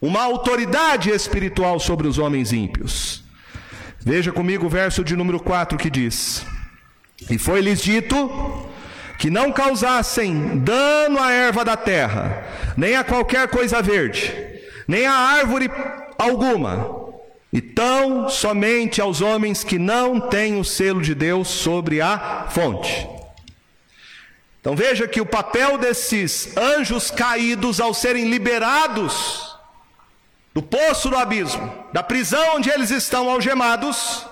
Uma 0.00 0.22
autoridade 0.22 1.10
espiritual 1.10 1.80
sobre 1.80 2.06
os 2.06 2.18
homens 2.18 2.52
ímpios. 2.52 3.24
Veja 4.00 4.30
comigo 4.30 4.66
o 4.66 4.70
verso 4.70 5.02
de 5.02 5.16
número 5.16 5.40
4 5.40 5.76
que 5.76 5.90
diz: 5.90 6.46
E 7.28 7.36
foi-lhes 7.36 7.82
dito 7.82 8.30
que 9.18 9.28
não 9.28 9.50
causassem 9.50 10.58
dano 10.58 11.18
à 11.18 11.32
erva 11.32 11.64
da 11.64 11.76
terra, 11.76 12.46
nem 12.76 12.94
a 12.94 13.02
qualquer 13.02 13.48
coisa 13.48 13.80
verde, 13.80 14.53
nem 14.86 15.06
a 15.06 15.14
árvore 15.14 15.70
alguma, 16.18 17.04
e 17.52 17.60
tão 17.60 18.28
somente 18.28 19.00
aos 19.00 19.20
homens 19.20 19.62
que 19.62 19.78
não 19.78 20.20
têm 20.20 20.58
o 20.58 20.64
selo 20.64 21.00
de 21.00 21.14
Deus 21.14 21.48
sobre 21.48 22.00
a 22.00 22.46
fonte. 22.50 23.08
Então 24.60 24.74
veja 24.74 25.06
que 25.06 25.20
o 25.20 25.26
papel 25.26 25.78
desses 25.78 26.56
anjos 26.56 27.10
caídos 27.10 27.80
ao 27.80 27.92
serem 27.94 28.28
liberados 28.28 29.54
do 30.54 30.62
poço 30.62 31.10
do 31.10 31.16
abismo, 31.16 31.72
da 31.92 32.02
prisão 32.02 32.56
onde 32.56 32.70
eles 32.70 32.90
estão 32.90 33.28
algemados, 33.28 34.26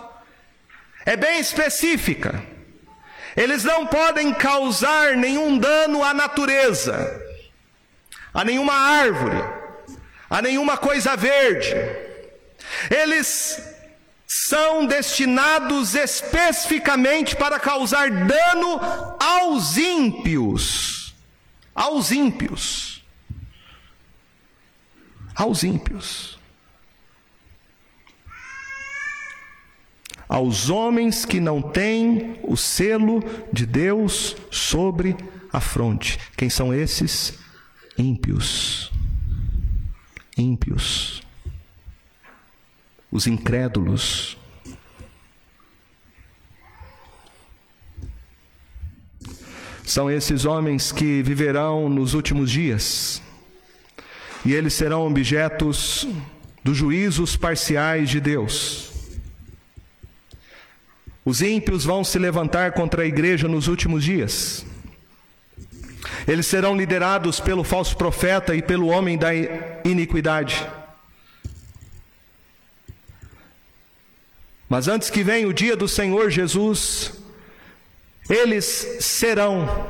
é 1.04 1.16
bem 1.16 1.38
específica. 1.38 2.42
Eles 3.36 3.64
não 3.64 3.86
podem 3.86 4.32
causar 4.32 5.16
nenhum 5.16 5.58
dano 5.58 6.02
à 6.02 6.14
natureza, 6.14 7.20
a 8.32 8.44
nenhuma 8.44 8.74
árvore, 8.74 9.61
a 10.32 10.42
nenhuma 10.42 10.76
coisa 10.76 11.14
verde. 11.16 11.74
Eles 12.90 13.62
são 14.26 14.86
destinados 14.86 15.94
especificamente 15.94 17.36
para 17.36 17.60
causar 17.60 18.10
dano 18.10 18.80
aos 19.20 19.76
ímpios. 19.76 21.14
Aos 21.74 22.10
ímpios 22.10 22.92
aos 25.34 25.62
ímpios, 25.62 26.38
aos 30.28 30.70
homens 30.70 31.24
que 31.24 31.40
não 31.40 31.60
têm 31.60 32.38
o 32.42 32.56
selo 32.56 33.22
de 33.52 33.66
Deus 33.66 34.36
sobre 34.50 35.16
a 35.52 35.60
fronte. 35.60 36.18
Quem 36.36 36.48
são 36.48 36.72
esses? 36.72 37.38
Ímpios. 37.98 38.91
Ímpios. 40.42 41.22
Os 43.10 43.26
incrédulos. 43.26 44.36
São 49.84 50.10
esses 50.10 50.44
homens 50.44 50.90
que 50.90 51.22
viverão 51.22 51.88
nos 51.88 52.14
últimos 52.14 52.50
dias 52.50 53.22
e 54.44 54.52
eles 54.52 54.74
serão 54.74 55.06
objetos 55.06 56.06
dos 56.64 56.76
juízos 56.76 57.36
parciais 57.36 58.10
de 58.10 58.20
Deus. 58.20 58.90
Os 61.24 61.40
ímpios 61.40 61.84
vão 61.84 62.02
se 62.02 62.18
levantar 62.18 62.72
contra 62.72 63.02
a 63.02 63.06
igreja 63.06 63.46
nos 63.46 63.68
últimos 63.68 64.02
dias. 64.02 64.66
Eles 66.26 66.46
serão 66.46 66.76
liderados 66.76 67.40
pelo 67.40 67.64
falso 67.64 67.96
profeta 67.96 68.54
e 68.54 68.62
pelo 68.62 68.88
homem 68.88 69.18
da 69.18 69.30
iniquidade. 69.84 70.66
Mas 74.68 74.88
antes 74.88 75.10
que 75.10 75.22
venha 75.22 75.46
o 75.46 75.52
dia 75.52 75.76
do 75.76 75.86
Senhor 75.86 76.30
Jesus, 76.30 77.12
eles 78.28 78.64
serão 79.00 79.86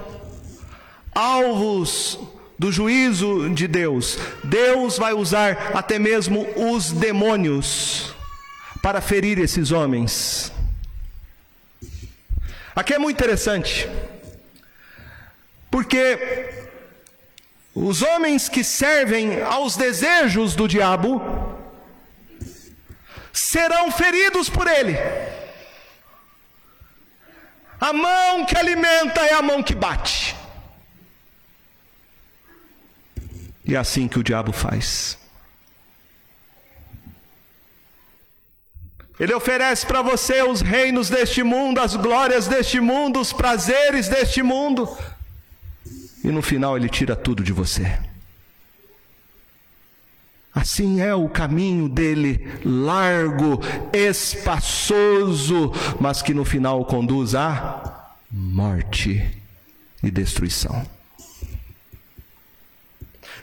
alvos 1.15 2.19
do 2.59 2.73
juízo 2.73 3.49
de 3.51 3.69
Deus. 3.69 4.19
Deus 4.43 4.99
vai 4.99 5.13
usar 5.13 5.71
até 5.75 5.99
mesmo 5.99 6.47
os 6.57 6.91
demônios 6.91 8.15
para 8.83 9.01
ferir 9.01 9.39
esses 9.39 9.71
homens. 9.71 10.53
Aqui 12.75 12.95
é 12.95 12.99
muito 12.99 13.17
interessante, 13.17 13.89
porque 15.73 16.53
os 17.75 18.03
homens 18.03 18.47
que 18.47 18.63
servem 18.63 19.43
aos 19.43 19.75
desejos 19.75 20.55
do 20.55 20.69
diabo 20.69 21.23
serão 23.33 23.91
feridos 23.91 24.51
por 24.51 24.67
ele. 24.67 24.95
A 27.81 27.91
mão 27.91 28.45
que 28.45 28.57
alimenta 28.57 29.23
é 29.23 29.33
a 29.33 29.41
mão 29.41 29.63
que 29.63 29.75
bate. 29.75 30.37
E 33.65 33.75
é 33.75 33.79
assim 33.79 34.07
que 34.07 34.19
o 34.19 34.23
diabo 34.23 34.53
faz. 34.53 35.17
Ele 39.19 39.33
oferece 39.33 39.87
para 39.87 40.03
você 40.03 40.43
os 40.43 40.61
reinos 40.61 41.09
deste 41.09 41.43
mundo, 41.43 41.81
as 41.81 41.97
glórias 41.97 42.47
deste 42.47 42.79
mundo, 42.79 43.21
os 43.21 43.33
prazeres 43.33 44.07
deste 44.09 44.43
mundo. 44.43 44.87
E 46.25 46.29
no 46.29 46.43
final 46.43 46.77
ele 46.77 46.89
tira 46.89 47.17
tudo 47.17 47.43
de 47.43 47.53
você. 47.53 47.99
Assim 50.55 51.01
é 51.01 51.15
o 51.15 51.29
caminho 51.29 51.89
dele, 51.89 52.47
largo, 52.65 53.59
espaçoso, 53.93 55.73
mas 55.99 56.21
que 56.21 56.35
no 56.35 56.45
final 56.45 56.85
conduz 56.85 57.35
à 57.35 58.13
morte 58.31 59.31
e 60.03 60.11
destruição. 60.11 60.87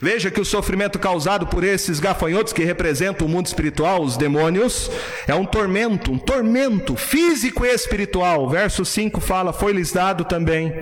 Veja 0.01 0.31
que 0.31 0.39
o 0.39 0.45
sofrimento 0.45 0.97
causado 0.97 1.47
por 1.47 1.63
esses 1.63 1.99
gafanhotos 1.99 2.53
que 2.53 2.63
representam 2.63 3.27
o 3.27 3.29
mundo 3.29 3.47
espiritual, 3.47 4.01
os 4.01 4.15
demônios, 4.15 4.89
é 5.27 5.35
um 5.35 5.45
tormento, 5.45 6.11
um 6.11 6.17
tormento 6.17 6.95
físico 6.95 7.65
e 7.65 7.69
espiritual. 7.69 8.47
Verso 8.47 8.85
5 8.85 9.19
fala: 9.19 9.51
Foi-lhes 9.51 9.91
dado 9.91 10.23
também, 10.23 10.73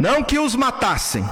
não 0.00 0.24
que 0.24 0.38
os 0.38 0.54
matassem, 0.54 1.22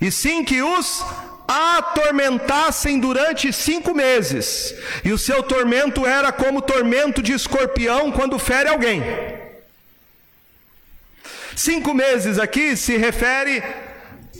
e 0.00 0.10
sim 0.10 0.42
que 0.42 0.62
os 0.62 1.04
atormentassem 1.46 2.98
durante 2.98 3.52
cinco 3.52 3.94
meses, 3.94 4.74
e 5.04 5.12
o 5.12 5.18
seu 5.18 5.42
tormento 5.42 6.06
era 6.06 6.32
como 6.32 6.62
tormento 6.62 7.22
de 7.22 7.32
escorpião 7.34 8.10
quando 8.10 8.38
fere 8.38 8.70
alguém. 8.70 9.02
Cinco 11.54 11.92
meses 11.92 12.38
aqui 12.38 12.74
se 12.74 12.96
refere 12.96 13.62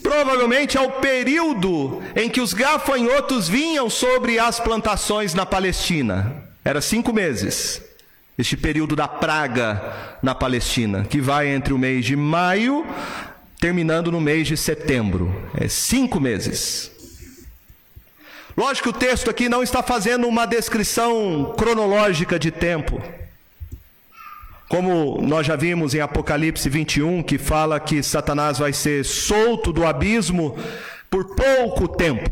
provavelmente 0.03 0.79
ao 0.79 0.92
período 0.92 2.03
em 2.16 2.31
que 2.31 2.40
os 2.40 2.55
gafanhotos 2.55 3.48
vinham 3.48 3.90
sobre 3.90 4.38
as 4.38 4.59
plantações 4.59 5.35
na 5.35 5.44
Palestina. 5.44 6.44
Era 6.64 6.81
cinco 6.81 7.12
meses. 7.12 7.83
Este 8.38 8.57
período 8.57 8.94
da 8.94 9.09
praga 9.09 10.16
na 10.22 10.33
Palestina, 10.33 11.05
que 11.05 11.20
vai 11.20 11.48
entre 11.48 11.74
o 11.74 11.79
mês 11.79 12.05
de 12.05 12.14
maio, 12.14 12.87
terminando 13.61 14.12
no 14.12 14.20
mês 14.20 14.46
de 14.46 14.57
setembro. 14.57 15.35
É 15.61 15.66
cinco 15.66 16.20
meses. 16.20 16.92
Lógico 18.57 18.92
que 18.92 18.96
o 18.96 19.01
texto 19.01 19.29
aqui 19.29 19.48
não 19.48 19.62
está 19.62 19.83
fazendo 19.83 20.29
uma 20.29 20.46
descrição 20.46 21.55
cronológica 21.59 22.38
de 22.38 22.53
tempo. 22.53 23.03
Como 24.68 25.20
nós 25.22 25.46
já 25.46 25.57
vimos 25.57 25.94
em 25.94 26.01
Apocalipse 26.01 26.68
21, 26.68 27.22
que 27.22 27.38
fala 27.38 27.81
que 27.81 28.03
Satanás 28.03 28.59
vai 28.59 28.72
ser 28.72 29.05
solto 29.05 29.72
do 29.72 29.87
abismo 29.87 30.57
por 31.11 31.35
pouco 31.35 31.88
tempo. 31.88 32.31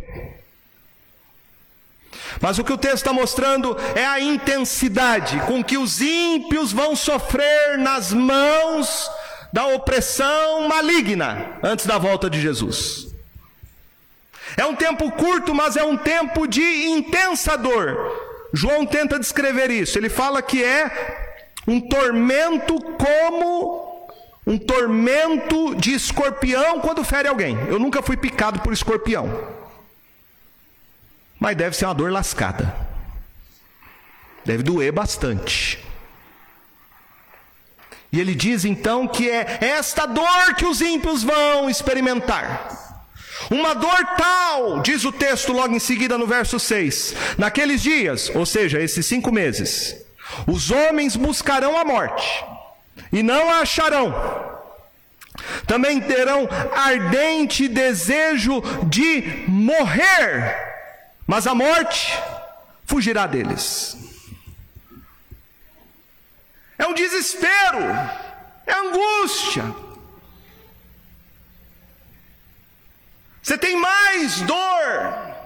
Mas 2.41 2.59
o 2.59 2.65
que 2.65 2.73
o 2.73 2.79
texto 2.79 2.97
está 2.97 3.13
mostrando 3.13 3.77
é 3.95 4.05
a 4.05 4.21
intensidade 4.21 5.39
com 5.47 5.63
que 5.63 5.79
os 5.79 6.01
ímpios 6.01 6.73
vão 6.73 6.95
sofrer 6.95 7.79
nas 7.79 8.13
mãos 8.13 9.11
da 9.53 9.67
opressão 9.67 10.69
maligna 10.69 11.59
antes 11.63 11.87
da 11.87 11.99
volta 11.99 12.29
de 12.29 12.41
Jesus. 12.41 13.09
É 14.57 14.65
um 14.65 14.75
tempo 14.75 15.11
curto, 15.13 15.55
mas 15.55 15.77
é 15.77 15.85
um 15.85 15.97
tempo 15.97 16.47
de 16.47 16.63
intensa 16.63 17.57
dor. 17.57 17.97
João 18.53 18.87
tenta 18.87 19.19
descrever 19.19 19.71
isso. 19.71 19.99
Ele 19.99 20.09
fala 20.09 20.41
que 20.41 20.63
é 20.63 21.25
um 21.67 21.81
tormento 21.81 22.81
como 22.81 24.09
um 24.47 24.57
tormento 24.57 25.75
de 25.75 25.93
escorpião 25.93 26.81
quando 26.81 27.03
fere 27.03 27.29
alguém. 27.29 27.59
Eu 27.69 27.79
nunca 27.79 28.03
fui 28.03 28.17
picado 28.17 28.61
por 28.61 28.73
escorpião. 28.73 29.66
Mas 31.39 31.57
deve 31.57 31.77
ser 31.77 31.85
uma 31.87 31.95
dor 31.95 32.11
lascada. 32.11 32.75
Deve 34.45 34.63
doer 34.63 34.93
bastante. 34.93 35.85
E 38.13 38.21
ele 38.21 38.35
diz 38.35 38.65
então 38.65 39.07
que 39.07 39.29
é 39.29 39.59
esta 39.61 40.07
dor 40.07 40.55
que 40.57 40.65
os 40.65 40.81
ímpios 40.81 41.23
vão 41.23 41.69
experimentar. 41.69 42.87
Uma 43.51 43.75
dor 43.75 44.05
tal, 44.17 44.81
diz 44.81 45.05
o 45.05 45.13
texto 45.13 45.53
logo 45.53 45.75
em 45.75 45.79
seguida 45.79 46.17
no 46.17 46.27
verso 46.27 46.59
6, 46.59 47.15
naqueles 47.37 47.83
dias, 47.83 48.31
ou 48.35 48.47
seja, 48.47 48.81
esses 48.81 49.05
cinco 49.05 49.31
meses, 49.31 49.95
os 50.47 50.71
homens 50.71 51.15
buscarão 51.15 51.77
a 51.79 51.85
morte 51.85 52.45
e 53.13 53.23
não 53.23 53.51
a 53.51 53.61
acharão. 53.61 54.15
Também 55.67 56.01
terão 56.01 56.49
ardente 56.75 57.69
desejo 57.69 58.63
de 58.89 59.45
morrer, 59.47 60.76
mas 61.27 61.47
a 61.47 61.55
morte 61.55 62.19
fugirá 62.85 63.27
deles. 63.27 63.97
É 66.79 66.87
um 66.87 66.95
desespero, 66.95 67.81
é 68.67 68.73
angústia. 68.73 69.65
Você 73.43 73.57
tem 73.57 73.77
mais 73.77 74.41
dor 74.43 75.37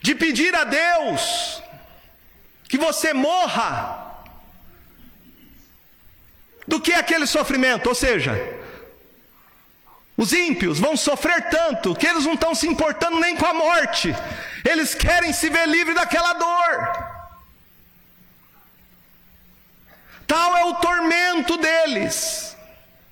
de 0.00 0.14
pedir 0.14 0.54
a 0.54 0.64
Deus 0.64 1.62
que 2.68 2.76
você 2.76 3.12
morra 3.12 4.24
do 6.66 6.80
que 6.80 6.92
aquele 6.92 7.26
sofrimento, 7.26 7.88
ou 7.88 7.94
seja, 7.94 8.32
os 10.16 10.32
ímpios 10.32 10.78
vão 10.78 10.96
sofrer 10.96 11.48
tanto 11.48 11.94
que 11.94 12.06
eles 12.06 12.24
não 12.24 12.34
estão 12.34 12.54
se 12.54 12.66
importando 12.66 13.18
nem 13.18 13.36
com 13.36 13.46
a 13.46 13.54
morte, 13.54 14.14
eles 14.64 14.94
querem 14.94 15.32
se 15.32 15.48
ver 15.48 15.66
livre 15.66 15.94
daquela 15.94 16.34
dor. 16.34 17.12
Tal 20.26 20.56
é 20.56 20.64
o 20.64 20.74
tormento 20.74 21.56
deles, 21.56 22.56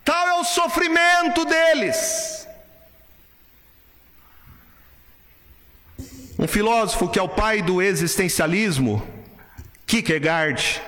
tal 0.04 0.28
é 0.28 0.34
o 0.34 0.44
sofrimento 0.44 1.44
deles. 1.44 2.46
Um 6.38 6.48
filósofo 6.48 7.08
que 7.08 7.18
é 7.18 7.22
o 7.22 7.28
pai 7.28 7.60
do 7.60 7.82
existencialismo, 7.82 9.06
Kierkegaard, 9.86 10.80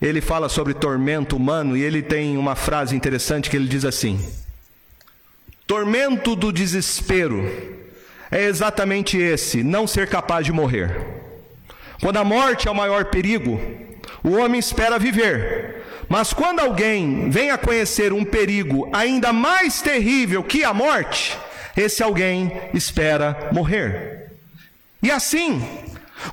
ele 0.00 0.20
fala 0.20 0.48
sobre 0.48 0.72
tormento 0.72 1.36
humano 1.36 1.76
e 1.76 1.82
ele 1.82 2.00
tem 2.00 2.38
uma 2.38 2.54
frase 2.54 2.94
interessante 2.94 3.50
que 3.50 3.56
ele 3.56 3.68
diz 3.68 3.84
assim: 3.84 4.18
Tormento 5.68 6.34
do 6.34 6.50
desespero 6.50 7.46
é 8.30 8.44
exatamente 8.44 9.18
esse, 9.18 9.62
não 9.62 9.86
ser 9.86 10.08
capaz 10.08 10.46
de 10.46 10.50
morrer. 10.50 10.98
Quando 12.00 12.16
a 12.16 12.24
morte 12.24 12.66
é 12.66 12.70
o 12.70 12.74
maior 12.74 13.04
perigo, 13.04 13.60
o 14.24 14.30
homem 14.38 14.58
espera 14.58 14.98
viver. 14.98 15.84
Mas 16.08 16.32
quando 16.32 16.60
alguém 16.60 17.28
vem 17.28 17.50
a 17.50 17.58
conhecer 17.58 18.14
um 18.14 18.24
perigo 18.24 18.88
ainda 18.94 19.30
mais 19.30 19.82
terrível 19.82 20.42
que 20.42 20.64
a 20.64 20.72
morte, 20.72 21.38
esse 21.76 22.02
alguém 22.02 22.50
espera 22.72 23.50
morrer. 23.52 24.30
E 25.02 25.10
assim, 25.10 25.62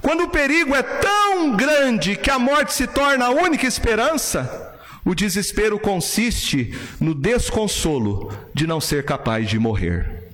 quando 0.01 0.23
o 0.23 0.29
perigo 0.29 0.73
é 0.73 0.81
tão 0.81 1.57
grande 1.57 2.15
que 2.15 2.31
a 2.31 2.39
morte 2.39 2.73
se 2.73 2.87
torna 2.87 3.25
a 3.25 3.31
única 3.31 3.67
esperança, 3.67 4.64
O 5.05 5.13
desespero 5.13 5.79
consiste 5.79 6.73
no 6.99 7.13
desconsolo 7.13 8.35
de 8.55 8.65
não 8.65 8.81
ser 8.81 9.05
capaz 9.05 9.47
de 9.47 9.59
morrer. 9.59 10.31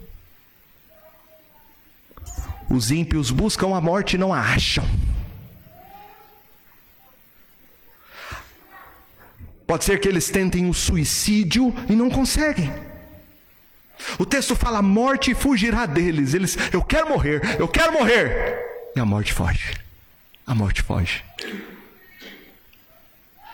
Os 2.69 2.89
ímpios 2.89 3.29
buscam 3.31 3.75
a 3.75 3.81
morte 3.81 4.13
e 4.13 4.17
não 4.17 4.33
a 4.33 4.39
acham. 4.39 4.87
Pode 9.67 9.83
ser 9.83 9.99
que 9.99 10.07
eles 10.07 10.29
tentem 10.29 10.69
o 10.69 10.73
suicídio 10.73 11.73
e 11.89 11.95
não 11.95 12.09
conseguem. 12.09 12.71
O 14.17 14.25
texto 14.25 14.55
fala: 14.55 14.79
a 14.79 14.81
morte 14.81 15.35
fugirá 15.35 15.85
deles. 15.85 16.33
Eles, 16.33 16.57
eu 16.71 16.81
quero 16.81 17.09
morrer, 17.09 17.41
eu 17.59 17.67
quero 17.67 17.91
morrer. 17.91 18.57
E 18.95 18.99
a 19.01 19.05
morte 19.05 19.33
foge. 19.33 19.73
A 20.47 20.55
morte 20.55 20.81
foge. 20.81 21.23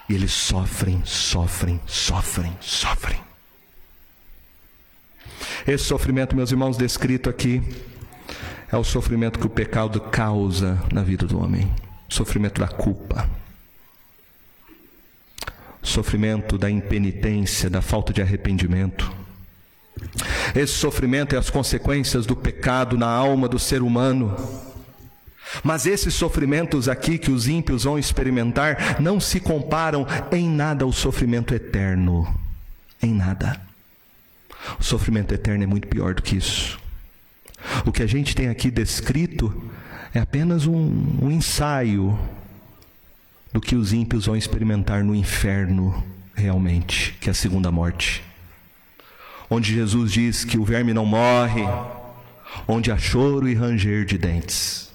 E 0.10 0.14
eles 0.14 0.32
sofrem, 0.32 1.02
sofrem, 1.06 1.82
sofrem, 1.86 2.58
sofrem. 2.62 3.20
Esse 5.68 5.84
sofrimento, 5.84 6.36
meus 6.36 6.52
irmãos, 6.52 6.78
descrito 6.78 7.30
aqui, 7.30 7.62
é 8.72 8.78
o 8.78 8.84
sofrimento 8.84 9.40
que 9.40 9.48
o 9.48 9.50
pecado 9.50 10.00
causa 10.00 10.82
na 10.92 11.04
vida 11.04 11.26
do 11.26 11.40
homem 11.42 11.70
o 12.10 12.14
sofrimento 12.14 12.62
da 12.62 12.68
culpa, 12.68 13.30
o 15.82 15.86
sofrimento 15.86 16.58
da 16.58 16.70
impenitência, 16.70 17.70
da 17.70 17.82
falta 17.82 18.14
de 18.14 18.22
arrependimento. 18.22 19.12
Esse 20.56 20.74
sofrimento 20.74 21.36
é 21.36 21.38
as 21.38 21.50
consequências 21.50 22.26
do 22.26 22.36
pecado 22.36 22.98
na 22.98 23.08
alma 23.08 23.48
do 23.48 23.60
ser 23.60 23.82
humano 23.82 24.36
mas 25.64 25.86
esses 25.86 26.14
sofrimentos 26.14 26.90
aqui 26.90 27.18
que 27.18 27.32
os 27.32 27.48
ímpios 27.48 27.84
vão 27.84 27.98
experimentar 27.98 29.02
não 29.02 29.20
se 29.20 29.40
comparam 29.40 30.06
em 30.32 30.50
nada 30.50 30.84
ao 30.84 30.92
sofrimento 30.92 31.54
eterno. 31.54 32.28
Em 33.02 33.14
nada. 33.14 33.60
O 34.80 34.84
sofrimento 34.84 35.34
eterno 35.34 35.64
é 35.64 35.68
muito 35.68 35.88
pior 35.88 36.14
do 36.14 36.22
que 36.22 36.36
isso. 36.36 36.80
O 37.86 37.92
que 37.92 38.04
a 38.04 38.08
gente 38.08 38.36
tem 38.36 38.50
aqui 38.50 38.70
descrito 38.70 39.72
é 40.14 40.20
apenas 40.20 40.66
um, 40.66 41.18
um 41.22 41.32
ensaio 41.32 42.18
do 43.54 43.62
que 43.62 43.76
os 43.76 43.94
ímpios 43.94 44.26
vão 44.26 44.36
experimentar 44.36 45.04
no 45.04 45.16
inferno 45.16 46.04
realmente, 46.36 47.14
que 47.20 47.30
é 47.30 47.32
a 47.32 47.36
segunda 47.36 47.72
morte. 47.72 48.24
Onde 49.50 49.74
Jesus 49.74 50.12
diz 50.12 50.44
que 50.44 50.58
o 50.58 50.66
verme 50.66 50.94
não 50.94 51.06
morre, 51.06 51.64
onde 52.68 52.92
há 52.92 52.98
choro 52.98 53.48
e 53.48 53.56
ranger 53.56 54.06
de 54.06 54.18
dentes. 54.18 54.87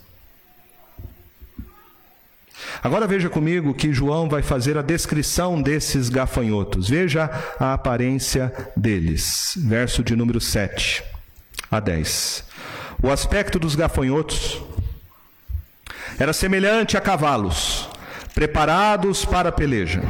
Agora 2.82 3.06
veja 3.06 3.30
comigo 3.30 3.72
que 3.72 3.92
João 3.92 4.28
vai 4.28 4.42
fazer 4.42 4.76
a 4.76 4.82
descrição 4.82 5.62
desses 5.62 6.08
gafanhotos. 6.08 6.88
Veja 6.88 7.30
a 7.58 7.74
aparência 7.74 8.52
deles. 8.76 9.54
Verso 9.56 10.02
de 10.02 10.16
número 10.16 10.40
7 10.40 11.04
a 11.70 11.78
10. 11.78 12.44
O 13.00 13.10
aspecto 13.10 13.58
dos 13.58 13.76
gafanhotos 13.76 14.60
era 16.18 16.32
semelhante 16.32 16.96
a 16.96 17.00
cavalos 17.00 17.88
preparados 18.34 19.24
para 19.24 19.50
a 19.50 19.52
peleja. 19.52 20.02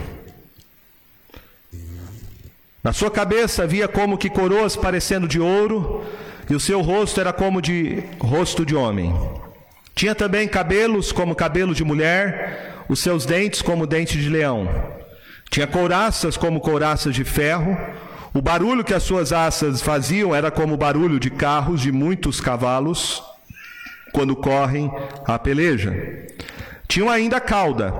Na 2.83 2.93
sua 2.93 3.11
cabeça 3.11 3.63
havia 3.63 3.87
como 3.87 4.19
que 4.19 4.31
coroas 4.31 4.77
parecendo 4.77 5.29
de 5.29 5.39
ouro, 5.39 6.05
e 6.51 6.55
o 6.55 6.61
seu 6.61 6.81
rosto 6.81 7.21
era 7.21 7.33
como 7.33 7.63
de 7.63 8.03
rosto 8.19 8.67
de 8.67 8.75
homem. 8.75 9.15
Tinha 9.95 10.15
também 10.15 10.49
cabelos 10.49 11.13
como 11.13 11.35
cabelo 11.35 11.75
de 11.75 11.85
mulher, 11.85 12.85
os 12.89 13.01
seus 13.01 13.27
dentes 13.27 13.63
como 13.63 13.87
dentes 13.87 14.23
de 14.23 14.29
leão. 14.29 14.69
Tinha 15.51 15.67
couraças 15.67 16.37
como 16.37 16.61
couraças 16.61 17.15
de 17.15 17.25
ferro. 17.25 17.77
O 18.33 18.41
barulho 18.41 18.83
que 18.83 18.95
as 18.95 19.03
suas 19.03 19.33
asas 19.33 19.83
faziam 19.83 20.35
era 20.35 20.51
como 20.51 20.75
o 20.75 20.79
barulho 20.79 21.21
de 21.21 21.29
carros 21.29 21.83
de 21.83 21.93
muitos 21.93 22.41
cavalos 22.41 23.23
quando 24.13 24.35
correm 24.35 24.91
a 25.27 25.39
peleja. 25.39 25.95
Tinham 26.89 27.11
ainda 27.11 27.41
cauda, 27.41 27.91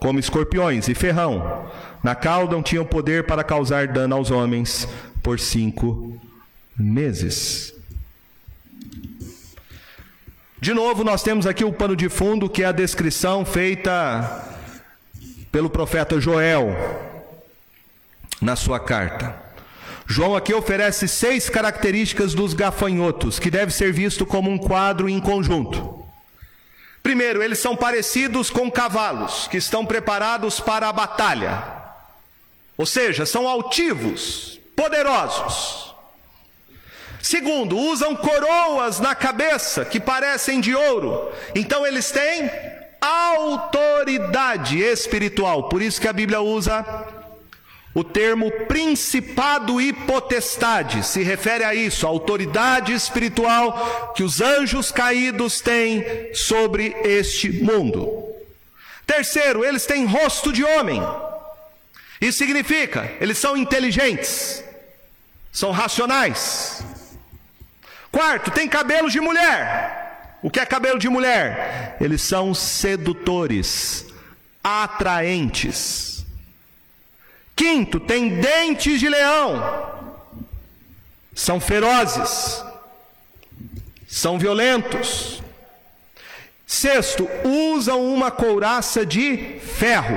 como 0.00 0.18
escorpiões, 0.18 0.88
e 0.88 0.94
ferrão. 0.94 1.66
Na 2.02 2.14
cauda 2.14 2.60
tinham 2.62 2.84
poder 2.84 3.24
para 3.24 3.44
causar 3.44 3.88
dano 3.88 4.14
aos 4.14 4.30
homens 4.30 4.88
por 5.22 5.38
cinco 5.40 6.18
meses. 6.78 7.73
De 10.64 10.72
novo, 10.72 11.04
nós 11.04 11.22
temos 11.22 11.46
aqui 11.46 11.62
o 11.62 11.74
pano 11.74 11.94
de 11.94 12.08
fundo, 12.08 12.48
que 12.48 12.62
é 12.62 12.66
a 12.66 12.72
descrição 12.72 13.44
feita 13.44 14.48
pelo 15.52 15.68
profeta 15.68 16.18
Joel 16.18 16.74
na 18.40 18.56
sua 18.56 18.80
carta. 18.80 19.36
João 20.06 20.34
aqui 20.34 20.54
oferece 20.54 21.06
seis 21.06 21.50
características 21.50 22.32
dos 22.32 22.54
gafanhotos, 22.54 23.38
que 23.38 23.50
deve 23.50 23.74
ser 23.74 23.92
visto 23.92 24.24
como 24.24 24.50
um 24.50 24.56
quadro 24.56 25.06
em 25.06 25.20
conjunto. 25.20 26.02
Primeiro, 27.02 27.42
eles 27.42 27.58
são 27.58 27.76
parecidos 27.76 28.48
com 28.48 28.70
cavalos 28.70 29.46
que 29.48 29.58
estão 29.58 29.84
preparados 29.84 30.60
para 30.60 30.88
a 30.88 30.92
batalha. 30.94 31.62
Ou 32.78 32.86
seja, 32.86 33.26
são 33.26 33.46
altivos, 33.46 34.58
poderosos. 34.74 35.93
Segundo, 37.24 37.78
usam 37.78 38.14
coroas 38.14 39.00
na 39.00 39.14
cabeça 39.14 39.82
que 39.82 39.98
parecem 39.98 40.60
de 40.60 40.74
ouro. 40.74 41.32
Então 41.54 41.86
eles 41.86 42.10
têm 42.10 42.50
autoridade 43.00 44.78
espiritual. 44.78 45.70
Por 45.70 45.80
isso 45.80 45.98
que 45.98 46.06
a 46.06 46.12
Bíblia 46.12 46.42
usa 46.42 46.84
o 47.94 48.04
termo 48.04 48.50
principado 48.68 49.80
e 49.80 49.90
potestade. 49.90 51.02
Se 51.02 51.22
refere 51.22 51.64
a 51.64 51.74
isso, 51.74 52.06
a 52.06 52.10
autoridade 52.10 52.92
espiritual 52.92 54.12
que 54.14 54.22
os 54.22 54.42
anjos 54.42 54.92
caídos 54.92 55.62
têm 55.62 56.04
sobre 56.34 56.94
este 57.04 57.50
mundo. 57.50 58.22
Terceiro, 59.06 59.64
eles 59.64 59.86
têm 59.86 60.04
rosto 60.04 60.52
de 60.52 60.62
homem. 60.62 61.02
Isso 62.20 62.36
significa, 62.36 63.10
eles 63.18 63.38
são 63.38 63.56
inteligentes, 63.56 64.62
são 65.50 65.70
racionais. 65.70 66.84
Quarto, 68.14 68.50
tem 68.52 68.68
cabelo 68.68 69.10
de 69.10 69.20
mulher. 69.20 70.38
O 70.40 70.48
que 70.48 70.60
é 70.60 70.64
cabelo 70.64 71.00
de 71.00 71.08
mulher? 71.08 71.96
Eles 72.00 72.22
são 72.22 72.54
sedutores, 72.54 74.06
atraentes. 74.62 76.24
Quinto, 77.56 77.98
tem 77.98 78.40
dentes 78.40 79.00
de 79.00 79.08
leão. 79.08 80.14
São 81.34 81.58
ferozes. 81.58 82.62
São 84.06 84.38
violentos. 84.38 85.42
Sexto, 86.64 87.28
usam 87.42 88.14
uma 88.14 88.30
couraça 88.30 89.04
de 89.04 89.58
ferro. 89.58 90.16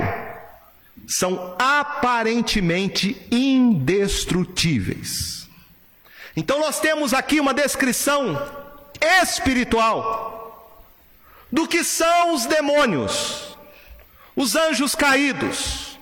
São 1.08 1.56
aparentemente 1.58 3.20
indestrutíveis. 3.28 5.37
Então 6.38 6.60
nós 6.60 6.78
temos 6.78 7.12
aqui 7.12 7.40
uma 7.40 7.52
descrição 7.52 8.40
espiritual 9.20 10.78
do 11.50 11.66
que 11.66 11.82
são 11.82 12.32
os 12.32 12.46
demônios, 12.46 13.58
os 14.36 14.54
anjos 14.54 14.94
caídos. 14.94 15.98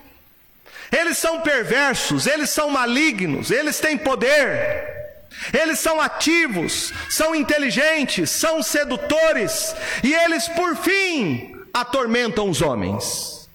Eles 0.91 1.17
são 1.17 1.41
perversos, 1.41 2.27
eles 2.27 2.51
são 2.51 2.69
malignos, 2.69 3.49
eles 3.49 3.79
têm 3.79 3.97
poder, 3.97 5.25
eles 5.51 5.79
são 5.79 5.99
ativos, 5.99 6.93
são 7.09 7.33
inteligentes, 7.33 8.29
são 8.29 8.61
sedutores 8.61 9.75
e 10.03 10.13
eles, 10.13 10.47
por 10.49 10.75
fim, 10.75 11.55
atormentam 11.73 12.47
os 12.47 12.61
homens. 12.61 13.49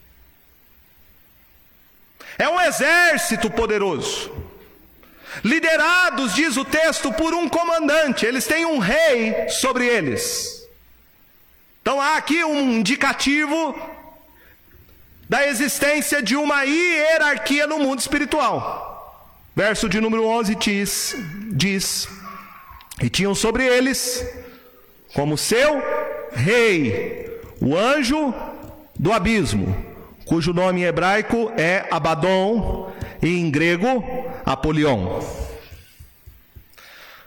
É 2.36 2.48
um 2.48 2.60
exército 2.60 3.48
poderoso 3.48 4.41
liderados, 5.44 6.34
diz 6.34 6.56
o 6.56 6.64
texto, 6.64 7.12
por 7.12 7.34
um 7.34 7.48
comandante, 7.48 8.26
eles 8.26 8.46
têm 8.46 8.66
um 8.66 8.78
rei 8.78 9.48
sobre 9.48 9.86
eles. 9.86 10.62
Então 11.80 12.00
há 12.00 12.16
aqui 12.16 12.44
um 12.44 12.78
indicativo 12.78 13.74
da 15.28 15.46
existência 15.46 16.22
de 16.22 16.36
uma 16.36 16.62
hierarquia 16.62 17.66
no 17.66 17.78
mundo 17.78 17.98
espiritual. 17.98 18.90
Verso 19.54 19.88
de 19.88 20.00
número 20.00 20.24
11 20.24 20.54
diz, 20.54 21.16
diz: 21.50 22.08
E 23.00 23.10
tinham 23.10 23.34
sobre 23.34 23.66
eles, 23.66 24.24
como 25.14 25.36
seu 25.36 25.82
rei, 26.32 27.40
o 27.60 27.76
anjo 27.76 28.34
do 28.98 29.12
abismo, 29.12 29.74
cujo 30.24 30.52
nome 30.52 30.82
em 30.82 30.84
hebraico 30.84 31.52
é 31.56 31.86
Abaddon, 31.90 32.92
e 33.22 33.38
em 33.38 33.50
grego, 33.50 34.04
Apolion. 34.44 35.22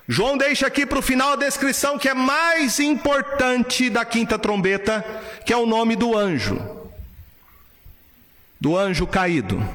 João 0.07 0.37
deixa 0.37 0.67
aqui 0.67 0.85
para 0.85 0.99
o 0.99 1.01
final 1.01 1.33
a 1.33 1.37
descrição 1.37 1.97
que 1.97 2.09
é 2.09 2.13
mais 2.13 2.79
importante 2.79 3.89
da 3.89 4.05
quinta 4.05 4.37
trombeta, 4.37 5.03
que 5.45 5.51
é 5.51 5.57
o 5.57 5.65
nome 5.65 5.95
do 5.95 6.15
anjo, 6.15 6.61
do 8.61 8.77
anjo 8.77 9.07
caído. 9.07 9.67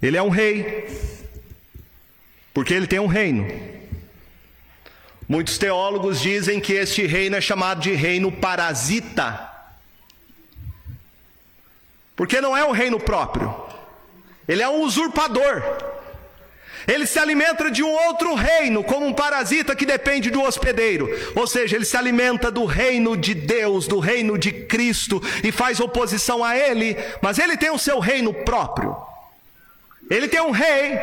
Ele 0.00 0.16
é 0.16 0.22
um 0.22 0.30
rei, 0.30 0.88
porque 2.54 2.72
ele 2.72 2.86
tem 2.86 2.98
um 2.98 3.06
reino. 3.06 3.46
Muitos 5.28 5.58
teólogos 5.58 6.20
dizem 6.20 6.58
que 6.58 6.72
este 6.72 7.06
reino 7.06 7.36
é 7.36 7.40
chamado 7.40 7.82
de 7.82 7.92
reino 7.92 8.32
parasita, 8.32 9.48
porque 12.16 12.40
não 12.40 12.56
é 12.56 12.64
um 12.64 12.72
reino 12.72 12.98
próprio, 12.98 13.54
ele 14.48 14.62
é 14.62 14.68
um 14.68 14.82
usurpador. 14.82 15.62
Ele 16.86 17.06
se 17.06 17.18
alimenta 17.18 17.70
de 17.70 17.82
um 17.82 17.90
outro 17.90 18.34
reino, 18.34 18.82
como 18.82 19.06
um 19.06 19.12
parasita 19.12 19.76
que 19.76 19.86
depende 19.86 20.30
do 20.30 20.42
hospedeiro. 20.42 21.08
Ou 21.36 21.46
seja, 21.46 21.76
ele 21.76 21.84
se 21.84 21.96
alimenta 21.96 22.50
do 22.50 22.64
reino 22.64 23.16
de 23.16 23.34
Deus, 23.34 23.86
do 23.86 24.00
reino 24.00 24.38
de 24.38 24.50
Cristo, 24.50 25.22
e 25.44 25.52
faz 25.52 25.78
oposição 25.78 26.42
a 26.42 26.56
ele, 26.56 26.96
mas 27.20 27.38
ele 27.38 27.56
tem 27.56 27.70
o 27.70 27.78
seu 27.78 27.98
reino 27.98 28.32
próprio. 28.32 28.96
Ele 30.10 30.26
tem 30.26 30.40
um 30.40 30.50
rei. 30.50 30.98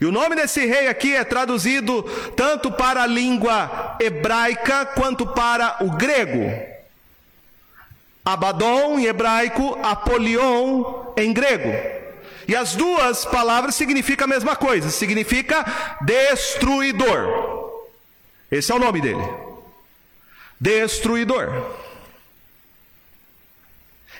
E 0.00 0.06
o 0.06 0.10
nome 0.10 0.34
desse 0.34 0.64
rei 0.64 0.88
aqui 0.88 1.14
é 1.14 1.22
traduzido 1.22 2.02
tanto 2.34 2.72
para 2.72 3.02
a 3.02 3.06
língua 3.06 3.96
hebraica 4.00 4.86
quanto 4.86 5.26
para 5.26 5.76
o 5.80 5.90
grego. 5.90 6.50
Abaddon 8.24 8.98
em 8.98 9.06
hebraico, 9.06 9.78
Apolion 9.82 10.99
em 11.22 11.32
grego. 11.32 11.70
E 12.48 12.56
as 12.56 12.74
duas 12.74 13.24
palavras 13.24 13.74
significam 13.74 14.24
a 14.24 14.28
mesma 14.28 14.56
coisa, 14.56 14.90
significa 14.90 15.64
destruidor. 16.00 17.80
Esse 18.50 18.72
é 18.72 18.74
o 18.74 18.78
nome 18.78 19.00
dele. 19.00 19.22
Destruidor. 20.60 21.78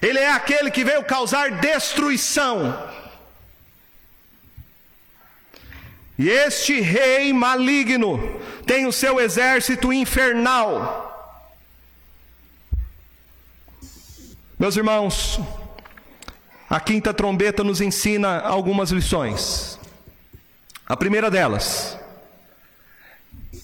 Ele 0.01 0.18
é 0.18 0.30
aquele 0.30 0.70
que 0.70 0.84
veio 0.84 1.05
causar 1.05 1.51
destruição. 1.51 2.88
E 6.18 6.28
este 6.28 6.80
rei 6.80 7.32
maligno 7.32 8.40
tem 8.66 8.86
o 8.86 8.92
seu 8.92 9.18
exército 9.18 9.92
infernal. 9.92 11.09
Meus 14.59 14.76
irmãos, 14.76 15.40
a 16.70 16.78
quinta 16.78 17.12
trombeta 17.12 17.64
nos 17.64 17.80
ensina 17.80 18.38
algumas 18.38 18.92
lições. 18.92 19.76
A 20.86 20.96
primeira 20.96 21.28
delas 21.28 21.98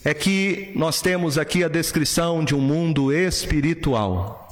é 0.05 0.13
que 0.13 0.73
nós 0.75 1.01
temos 1.01 1.39
aqui 1.39 1.63
a 1.63 1.69
descrição 1.69 2.45
de 2.45 2.53
um 2.53 2.61
mundo 2.61 3.13
espiritual. 3.13 4.49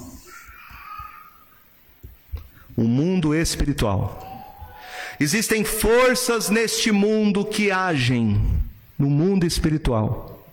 Um 2.79 2.85
mundo 2.85 3.35
espiritual. 3.35 4.21
Existem 5.19 5.65
forças 5.65 6.49
neste 6.49 6.93
mundo 6.93 7.45
que 7.45 7.73
agem 7.73 8.41
no 8.97 9.11
mundo 9.11 9.45
espiritual 9.45 10.47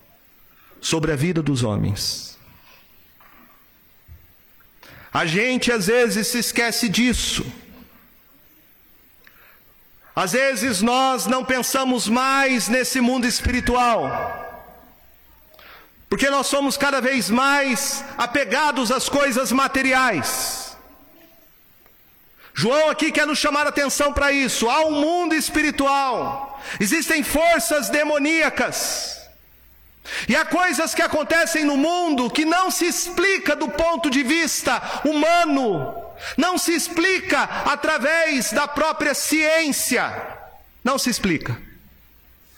sobre 0.79 1.11
a 1.11 1.15
vida 1.15 1.43
dos 1.43 1.61
homens. 1.61 2.35
A 5.13 5.27
gente 5.27 5.71
às 5.71 5.85
vezes 5.85 6.25
se 6.27 6.39
esquece 6.39 6.89
disso. 6.89 7.45
Às 10.23 10.33
vezes 10.33 10.83
nós 10.83 11.25
não 11.25 11.43
pensamos 11.43 12.07
mais 12.07 12.67
nesse 12.67 13.01
mundo 13.01 13.25
espiritual, 13.25 13.97
porque 16.07 16.29
nós 16.29 16.45
somos 16.45 16.77
cada 16.77 17.01
vez 17.01 17.27
mais 17.27 18.05
apegados 18.19 18.91
às 18.91 19.09
coisas 19.09 19.51
materiais. 19.51 20.77
João 22.53 22.91
aqui 22.91 23.11
quer 23.11 23.25
nos 23.25 23.39
chamar 23.39 23.65
a 23.65 23.69
atenção 23.69 24.13
para 24.13 24.31
isso. 24.31 24.69
Há 24.69 24.85
um 24.85 24.91
mundo 24.91 25.33
espiritual, 25.33 26.61
existem 26.79 27.23
forças 27.23 27.89
demoníacas. 27.89 29.19
E 30.29 30.35
há 30.35 30.45
coisas 30.45 30.93
que 30.93 31.01
acontecem 31.01 31.65
no 31.65 31.77
mundo 31.77 32.29
que 32.29 32.45
não 32.45 32.69
se 32.69 32.85
explica 32.85 33.55
do 33.55 33.69
ponto 33.69 34.07
de 34.07 34.21
vista 34.21 35.01
humano, 35.03 36.10
não 36.37 36.57
se 36.57 36.71
explica 36.71 37.43
através 37.43 38.51
da 38.51 38.67
própria 38.67 39.13
ciência. 39.13 40.11
Não 40.83 40.97
se 40.97 41.09
explica. 41.09 41.57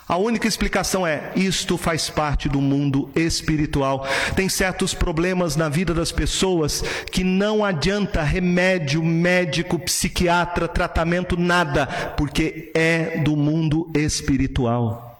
A 0.07 0.15
única 0.17 0.47
explicação 0.47 1.05
é: 1.07 1.31
isto 1.35 1.77
faz 1.77 2.09
parte 2.09 2.49
do 2.49 2.61
mundo 2.61 3.09
espiritual. 3.15 4.05
Tem 4.35 4.49
certos 4.49 4.93
problemas 4.93 5.55
na 5.55 5.69
vida 5.69 5.93
das 5.93 6.11
pessoas 6.11 6.83
que 7.11 7.23
não 7.23 7.63
adianta 7.63 8.21
remédio, 8.21 9.01
médico, 9.03 9.79
psiquiatra, 9.79 10.67
tratamento, 10.67 11.37
nada, 11.37 11.87
porque 12.17 12.71
é 12.75 13.19
do 13.19 13.35
mundo 13.35 13.89
espiritual. 13.95 15.11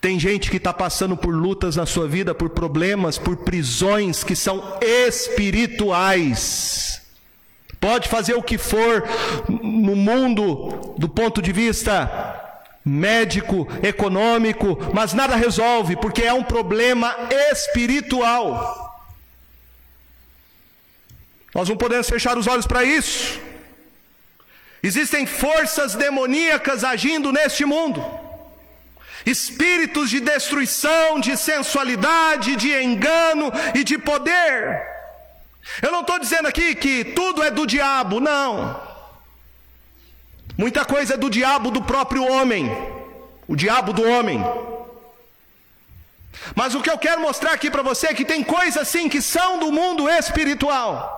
Tem 0.00 0.18
gente 0.18 0.50
que 0.50 0.56
está 0.56 0.72
passando 0.72 1.16
por 1.16 1.32
lutas 1.34 1.76
na 1.76 1.86
sua 1.86 2.08
vida, 2.08 2.34
por 2.34 2.50
problemas, 2.50 3.18
por 3.18 3.36
prisões 3.38 4.24
que 4.24 4.36
são 4.36 4.62
espirituais. 4.80 7.02
Pode 7.80 8.08
fazer 8.08 8.34
o 8.34 8.42
que 8.42 8.58
for 8.58 9.04
no 9.48 9.94
mundo 9.94 10.94
do 10.98 11.08
ponto 11.08 11.40
de 11.40 11.52
vista 11.52 12.44
médico, 12.84 13.68
econômico, 13.82 14.78
mas 14.92 15.12
nada 15.12 15.36
resolve, 15.36 15.96
porque 15.96 16.22
é 16.22 16.32
um 16.32 16.42
problema 16.42 17.14
espiritual. 17.52 18.84
Nós 21.54 21.68
não 21.68 21.76
podemos 21.76 22.08
fechar 22.08 22.36
os 22.36 22.46
olhos 22.46 22.66
para 22.66 22.84
isso. 22.84 23.40
Existem 24.82 25.26
forças 25.26 25.94
demoníacas 25.94 26.84
agindo 26.84 27.32
neste 27.32 27.64
mundo, 27.64 28.04
espíritos 29.26 30.08
de 30.08 30.20
destruição, 30.20 31.20
de 31.20 31.36
sensualidade, 31.36 32.56
de 32.56 32.72
engano 32.80 33.52
e 33.74 33.82
de 33.84 33.98
poder. 33.98 34.97
Eu 35.82 35.92
não 35.92 36.00
estou 36.00 36.18
dizendo 36.18 36.48
aqui 36.48 36.74
que 36.74 37.04
tudo 37.04 37.42
é 37.42 37.50
do 37.50 37.66
diabo, 37.66 38.20
não. 38.20 38.80
Muita 40.56 40.84
coisa 40.84 41.14
é 41.14 41.16
do 41.16 41.30
diabo 41.30 41.70
do 41.70 41.82
próprio 41.82 42.24
homem, 42.24 42.68
o 43.46 43.54
diabo 43.54 43.92
do 43.92 44.02
homem. 44.02 44.42
Mas 46.54 46.74
o 46.74 46.82
que 46.82 46.90
eu 46.90 46.98
quero 46.98 47.20
mostrar 47.20 47.52
aqui 47.52 47.70
para 47.70 47.82
você 47.82 48.08
é 48.08 48.14
que 48.14 48.24
tem 48.24 48.42
coisas 48.42 48.88
sim 48.88 49.08
que 49.08 49.22
são 49.22 49.58
do 49.58 49.70
mundo 49.70 50.08
espiritual. 50.08 51.16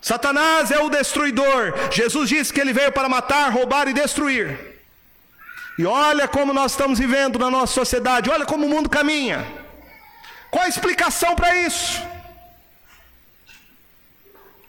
Satanás 0.00 0.70
é 0.70 0.80
o 0.80 0.88
destruidor. 0.88 1.74
Jesus 1.92 2.28
disse 2.28 2.52
que 2.52 2.60
ele 2.60 2.72
veio 2.72 2.90
para 2.90 3.08
matar, 3.08 3.52
roubar 3.52 3.86
e 3.86 3.92
destruir. 3.92 4.58
E 5.78 5.84
olha 5.86 6.26
como 6.26 6.52
nós 6.52 6.72
estamos 6.72 6.98
vivendo 6.98 7.38
na 7.38 7.50
nossa 7.50 7.74
sociedade, 7.74 8.30
olha 8.30 8.44
como 8.44 8.66
o 8.66 8.68
mundo 8.68 8.88
caminha. 8.88 9.59
Qual 10.50 10.64
a 10.64 10.68
explicação 10.68 11.34
para 11.34 11.54
isso? 11.56 12.10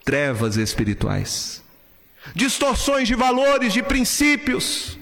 trevas 0.04 0.56
espirituais, 0.56 1.62
distorções 2.34 3.08
de 3.08 3.14
valores, 3.14 3.72
de 3.72 3.82
princípios. 3.82 4.98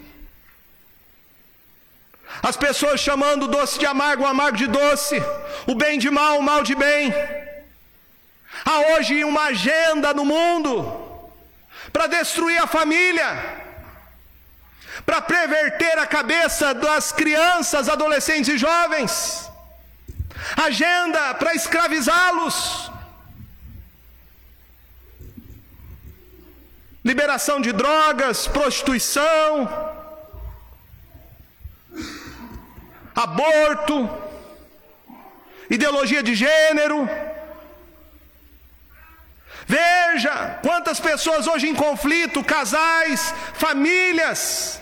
As 2.43 2.57
pessoas 2.57 3.01
chamando 3.01 3.45
o 3.45 3.49
doce 3.49 3.79
de 3.79 3.87
amargo, 3.87 4.23
o 4.23 4.27
amargo 4.27 4.57
de 4.57 4.67
doce, 4.67 5.23
o 5.67 5.75
bem 5.75 5.99
de 5.99 6.11
mal, 6.11 6.39
o 6.39 6.43
mal 6.43 6.63
de 6.63 6.75
bem. 6.75 7.13
Há 8.65 8.93
hoje 8.93 9.25
uma 9.25 9.45
agenda 9.45 10.15
no 10.15 10.25
mundo 10.25 10.75
para 11.93 12.07
destruir 12.07 12.63
a 12.63 12.67
família, 12.67 13.29
para 15.05 15.21
perverter 15.21 15.99
a 15.99 16.07
cabeça 16.07 16.73
das 16.75 17.11
crianças, 17.11 17.89
adolescentes 17.89 18.55
e 18.55 18.59
jovens, 18.59 19.50
agenda 20.57 21.35
para 21.35 21.55
escravizá-los, 21.55 22.91
liberação 27.05 27.61
de 27.61 27.73
drogas, 27.73 28.47
prostituição, 28.47 29.69
aborto, 33.15 34.09
ideologia 35.69 36.23
de 36.23 36.35
gênero. 36.35 37.09
Veja 39.67 40.59
quantas 40.63 40.99
pessoas 40.99 41.47
hoje 41.47 41.69
em 41.69 41.75
conflito, 41.75 42.43
casais, 42.43 43.33
famílias. 43.55 44.81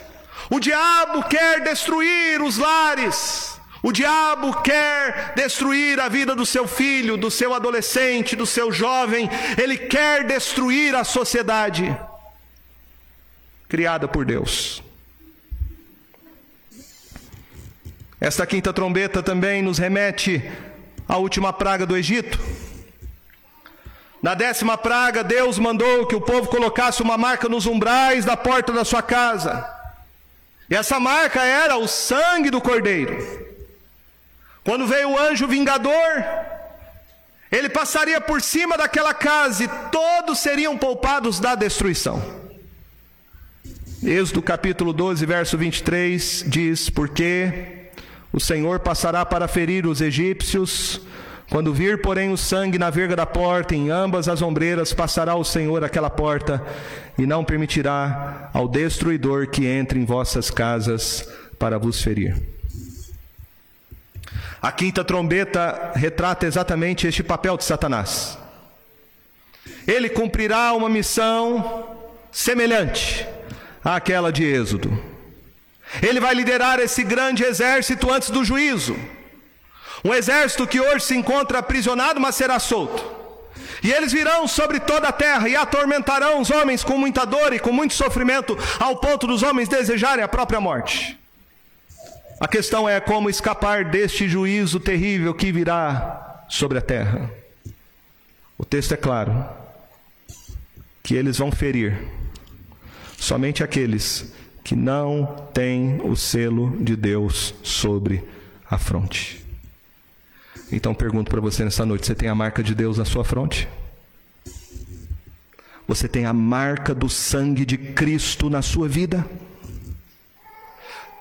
O 0.50 0.58
diabo 0.58 1.24
quer 1.24 1.60
destruir 1.60 2.40
os 2.40 2.56
lares. 2.56 3.57
O 3.89 3.93
diabo 3.93 4.61
quer 4.61 5.32
destruir 5.34 5.99
a 5.99 6.11
vida 6.11 6.36
do 6.36 6.45
seu 6.45 6.68
filho, 6.68 7.16
do 7.16 7.30
seu 7.30 7.55
adolescente, 7.55 8.36
do 8.36 8.45
seu 8.45 8.70
jovem, 8.70 9.30
ele 9.57 9.78
quer 9.78 10.26
destruir 10.26 10.95
a 10.95 11.05
sociedade 11.05 11.99
criada 13.66 14.07
por 14.07 14.26
Deus. 14.26 14.82
Esta 18.20 18.47
quinta 18.47 18.74
trombeta 18.74 19.22
também 19.22 19.62
nos 19.62 19.78
remete 19.78 20.43
à 21.09 21.16
última 21.16 21.51
praga 21.51 21.86
do 21.86 21.97
Egito. 21.97 22.39
Na 24.22 24.34
décima 24.34 24.76
praga, 24.76 25.24
Deus 25.24 25.59
mandou 25.59 26.07
que 26.07 26.14
o 26.14 26.20
povo 26.20 26.51
colocasse 26.51 27.01
uma 27.03 27.16
marca 27.16 27.49
nos 27.49 27.64
umbrais 27.64 28.26
da 28.26 28.36
porta 28.36 28.70
da 28.70 28.84
sua 28.84 29.01
casa. 29.01 29.66
E 30.68 30.76
essa 30.76 31.01
marca 31.01 31.43
era 31.43 31.78
o 31.78 31.89
sangue 31.89 32.51
do 32.51 32.61
cordeiro. 32.61 33.47
Quando 34.68 34.86
veio 34.86 35.12
o 35.12 35.18
anjo 35.18 35.48
vingador, 35.48 35.94
ele 37.50 37.70
passaria 37.70 38.20
por 38.20 38.42
cima 38.42 38.76
daquela 38.76 39.14
casa 39.14 39.64
e 39.64 39.68
todos 39.90 40.40
seriam 40.40 40.76
poupados 40.76 41.40
da 41.40 41.54
destruição. 41.54 42.22
Êxodo 44.04 44.42
capítulo 44.42 44.92
12, 44.92 45.24
verso 45.24 45.56
23 45.56 46.44
diz: 46.46 46.90
Porque 46.90 47.88
o 48.30 48.38
Senhor 48.38 48.80
passará 48.80 49.24
para 49.24 49.48
ferir 49.48 49.86
os 49.86 50.02
egípcios 50.02 51.00
quando 51.48 51.72
vir, 51.72 52.02
porém, 52.02 52.30
o 52.30 52.36
sangue 52.36 52.78
na 52.78 52.90
verga 52.90 53.16
da 53.16 53.24
porta, 53.24 53.74
em 53.74 53.88
ambas 53.88 54.28
as 54.28 54.42
ombreiras, 54.42 54.92
passará 54.92 55.34
o 55.34 55.44
Senhor 55.44 55.82
aquela 55.82 56.10
porta, 56.10 56.62
e 57.16 57.24
não 57.24 57.42
permitirá 57.42 58.50
ao 58.52 58.68
destruidor 58.68 59.48
que 59.48 59.64
entre 59.64 59.98
em 59.98 60.04
vossas 60.04 60.50
casas 60.50 61.26
para 61.58 61.78
vos 61.78 62.02
ferir. 62.02 62.57
A 64.61 64.72
quinta 64.72 65.04
trombeta 65.04 65.92
retrata 65.94 66.46
exatamente 66.46 67.06
este 67.06 67.22
papel 67.22 67.56
de 67.56 67.64
Satanás. 67.64 68.36
Ele 69.86 70.09
cumprirá 70.09 70.72
uma 70.72 70.88
missão 70.88 71.96
semelhante 72.32 73.26
àquela 73.84 74.32
de 74.32 74.44
Êxodo. 74.44 75.02
Ele 76.02 76.20
vai 76.20 76.34
liderar 76.34 76.80
esse 76.80 77.02
grande 77.02 77.44
exército 77.44 78.11
antes 78.12 78.30
do 78.30 78.44
juízo. 78.44 78.96
Um 80.04 80.12
exército 80.12 80.66
que 80.66 80.80
hoje 80.80 81.04
se 81.04 81.16
encontra 81.16 81.59
aprisionado, 81.59 82.20
mas 82.20 82.34
será 82.34 82.59
solto. 82.59 83.18
E 83.82 83.92
eles 83.92 84.12
virão 84.12 84.46
sobre 84.46 84.80
toda 84.80 85.09
a 85.09 85.12
terra 85.12 85.48
e 85.48 85.56
atormentarão 85.56 86.40
os 86.40 86.50
homens 86.50 86.82
com 86.82 86.98
muita 86.98 87.24
dor 87.24 87.52
e 87.52 87.61
com 87.61 87.72
muito 87.72 87.94
sofrimento, 87.94 88.59
ao 88.78 88.96
ponto 88.96 89.26
dos 89.26 89.42
homens 89.42 89.68
desejarem 89.68 90.24
a 90.24 90.28
própria 90.28 90.61
morte. 90.61 91.18
A 92.41 92.47
questão 92.47 92.89
é 92.89 93.01
como 93.01 93.28
escapar 93.28 93.84
deste 93.84 94.28
juízo 94.28 94.78
terrível 94.78 95.34
que 95.34 95.51
virá 95.51 96.45
sobre 96.49 96.78
a 96.78 96.80
terra. 96.80 97.28
O 98.57 98.64
texto 98.64 98.95
é 98.95 98.97
claro: 98.97 99.45
que 101.03 101.14
eles 101.14 101.39
vão 101.39 101.51
ferir 101.51 101.99
somente 103.18 103.64
aqueles 103.64 104.32
que 104.62 104.76
não 104.76 105.49
têm 105.53 106.01
o 106.05 106.14
selo 106.14 106.76
de 106.78 106.95
Deus 106.95 107.55
sobre 107.62 108.22
a 108.70 108.78
fronte. 108.78 109.45
Então 110.70 110.95
pergunto 110.95 111.30
para 111.30 111.41
você 111.41 111.64
nessa 111.64 111.84
noite: 111.84 112.07
você 112.07 112.14
tem 112.14 112.28
a 112.28 112.34
marca 112.36 112.62
de 112.62 112.72
Deus 112.72 112.99
na 112.99 113.05
sua 113.05 113.24
fronte? 113.24 113.66
Você 115.89 116.07
tem 116.07 116.24
a 116.24 116.32
marca 116.32 116.95
do 116.95 117.09
sangue 117.09 117.64
de 117.64 117.78
Cristo 117.78 118.49
na 118.49 118.62
sua 118.62 118.86
vida? 118.86 119.26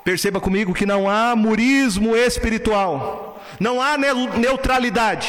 Perceba 0.07 0.39
comigo 0.39 0.73
que 0.73 0.85
não 0.85 1.09
há 1.09 1.35
murismo 1.35 2.15
espiritual, 2.15 3.43
não 3.59 3.81
há 3.81 3.97
neutralidade. 3.97 5.27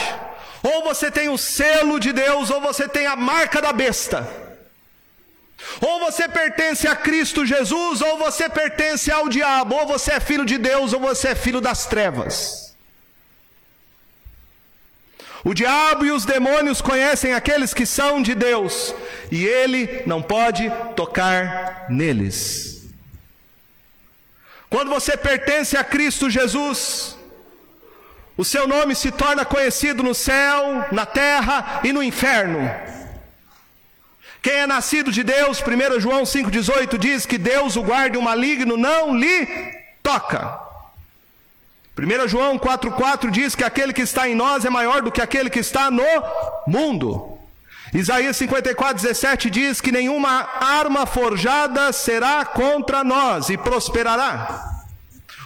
Ou 0.62 0.84
você 0.84 1.10
tem 1.10 1.28
o 1.28 1.36
selo 1.36 1.98
de 1.98 2.12
Deus, 2.12 2.48
ou 2.48 2.60
você 2.60 2.86
tem 2.86 3.04
a 3.04 3.16
marca 3.16 3.60
da 3.60 3.72
besta. 3.72 4.24
Ou 5.80 5.98
você 5.98 6.28
pertence 6.28 6.86
a 6.86 6.94
Cristo 6.94 7.44
Jesus, 7.44 8.00
ou 8.00 8.18
você 8.18 8.48
pertence 8.48 9.10
ao 9.10 9.28
diabo, 9.28 9.74
ou 9.74 9.84
você 9.84 10.12
é 10.12 10.20
filho 10.20 10.44
de 10.44 10.56
Deus, 10.56 10.92
ou 10.92 11.00
você 11.00 11.30
é 11.30 11.34
filho 11.34 11.60
das 11.60 11.86
trevas. 11.86 12.72
O 15.42 15.52
diabo 15.52 16.04
e 16.04 16.12
os 16.12 16.24
demônios 16.24 16.80
conhecem 16.80 17.34
aqueles 17.34 17.74
que 17.74 17.84
são 17.84 18.22
de 18.22 18.32
Deus, 18.32 18.94
e 19.28 19.44
ele 19.44 20.04
não 20.06 20.22
pode 20.22 20.70
tocar 20.94 21.86
neles. 21.90 22.77
Quando 24.70 24.90
você 24.90 25.16
pertence 25.16 25.76
a 25.76 25.84
Cristo 25.84 26.28
Jesus, 26.28 27.16
o 28.36 28.44
seu 28.44 28.68
nome 28.68 28.94
se 28.94 29.10
torna 29.10 29.44
conhecido 29.44 30.02
no 30.02 30.14
céu, 30.14 30.86
na 30.92 31.06
terra 31.06 31.80
e 31.82 31.92
no 31.92 32.02
inferno. 32.02 32.70
Quem 34.42 34.52
é 34.54 34.66
nascido 34.66 35.10
de 35.10 35.22
Deus, 35.22 35.60
1 35.60 36.00
João 36.00 36.22
5,18 36.22 36.98
diz 36.98 37.26
que 37.26 37.38
Deus 37.38 37.76
o 37.76 37.82
guarde 37.82 38.18
o 38.18 38.22
maligno, 38.22 38.76
não 38.76 39.16
lhe 39.16 39.46
toca. 40.02 40.60
1 41.98 42.28
João 42.28 42.58
4,4 42.58 43.30
diz 43.30 43.54
que 43.54 43.64
aquele 43.64 43.92
que 43.92 44.02
está 44.02 44.28
em 44.28 44.34
nós 44.34 44.64
é 44.64 44.70
maior 44.70 45.02
do 45.02 45.10
que 45.10 45.20
aquele 45.20 45.50
que 45.50 45.58
está 45.58 45.90
no 45.90 46.04
mundo. 46.66 47.37
Isaías 47.94 48.36
54, 48.36 49.02
17 49.02 49.50
diz 49.50 49.80
que 49.80 49.90
nenhuma 49.90 50.46
arma 50.60 51.06
forjada 51.06 51.92
será 51.92 52.44
contra 52.44 53.02
nós 53.02 53.48
e 53.48 53.56
prosperará. 53.56 54.78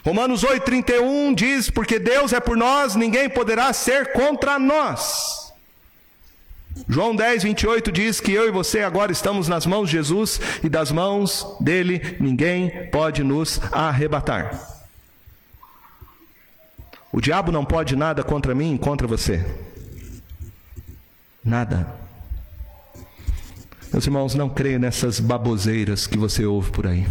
Romanos 0.05 0.43
8, 0.43 0.64
31 0.64 1.34
diz: 1.34 1.70
Porque 1.70 1.99
Deus 1.99 2.32
é 2.32 2.40
por 2.40 2.57
nós, 2.57 2.97
ninguém 2.97 3.28
poderá 3.28 3.72
ser 3.72 4.12
contra 4.12 4.59
nós. 4.59 5.53
João 6.88 7.14
10, 7.14 7.45
28 7.45 7.93
diz 7.93 8.20
que 8.20 8.32
eu 8.32 8.49
e 8.49 8.51
você 8.51 8.80
agora 8.80 9.12
estamos 9.12 9.47
nas 9.47 9.66
mãos 9.66 9.88
de 9.88 9.97
Jesus 9.97 10.40
e 10.64 10.68
das 10.68 10.90
mãos 10.90 11.57
dele 11.61 12.16
ninguém 12.18 12.88
pode 12.90 13.22
nos 13.22 13.61
arrebatar. 13.70 14.59
O 17.12 17.20
diabo 17.20 17.53
não 17.53 17.64
pode 17.64 17.95
nada 17.95 18.24
contra 18.24 18.55
mim, 18.55 18.76
contra 18.76 19.07
você. 19.07 19.45
Nada. 21.45 22.01
Meus 23.93 24.07
irmãos, 24.07 24.34
não 24.34 24.49
creio 24.49 24.78
nessas 24.78 25.20
baboseiras 25.20 26.07
que 26.07 26.16
você 26.16 26.47
ouve 26.47 26.70
por 26.70 26.86
aí. 26.86 27.07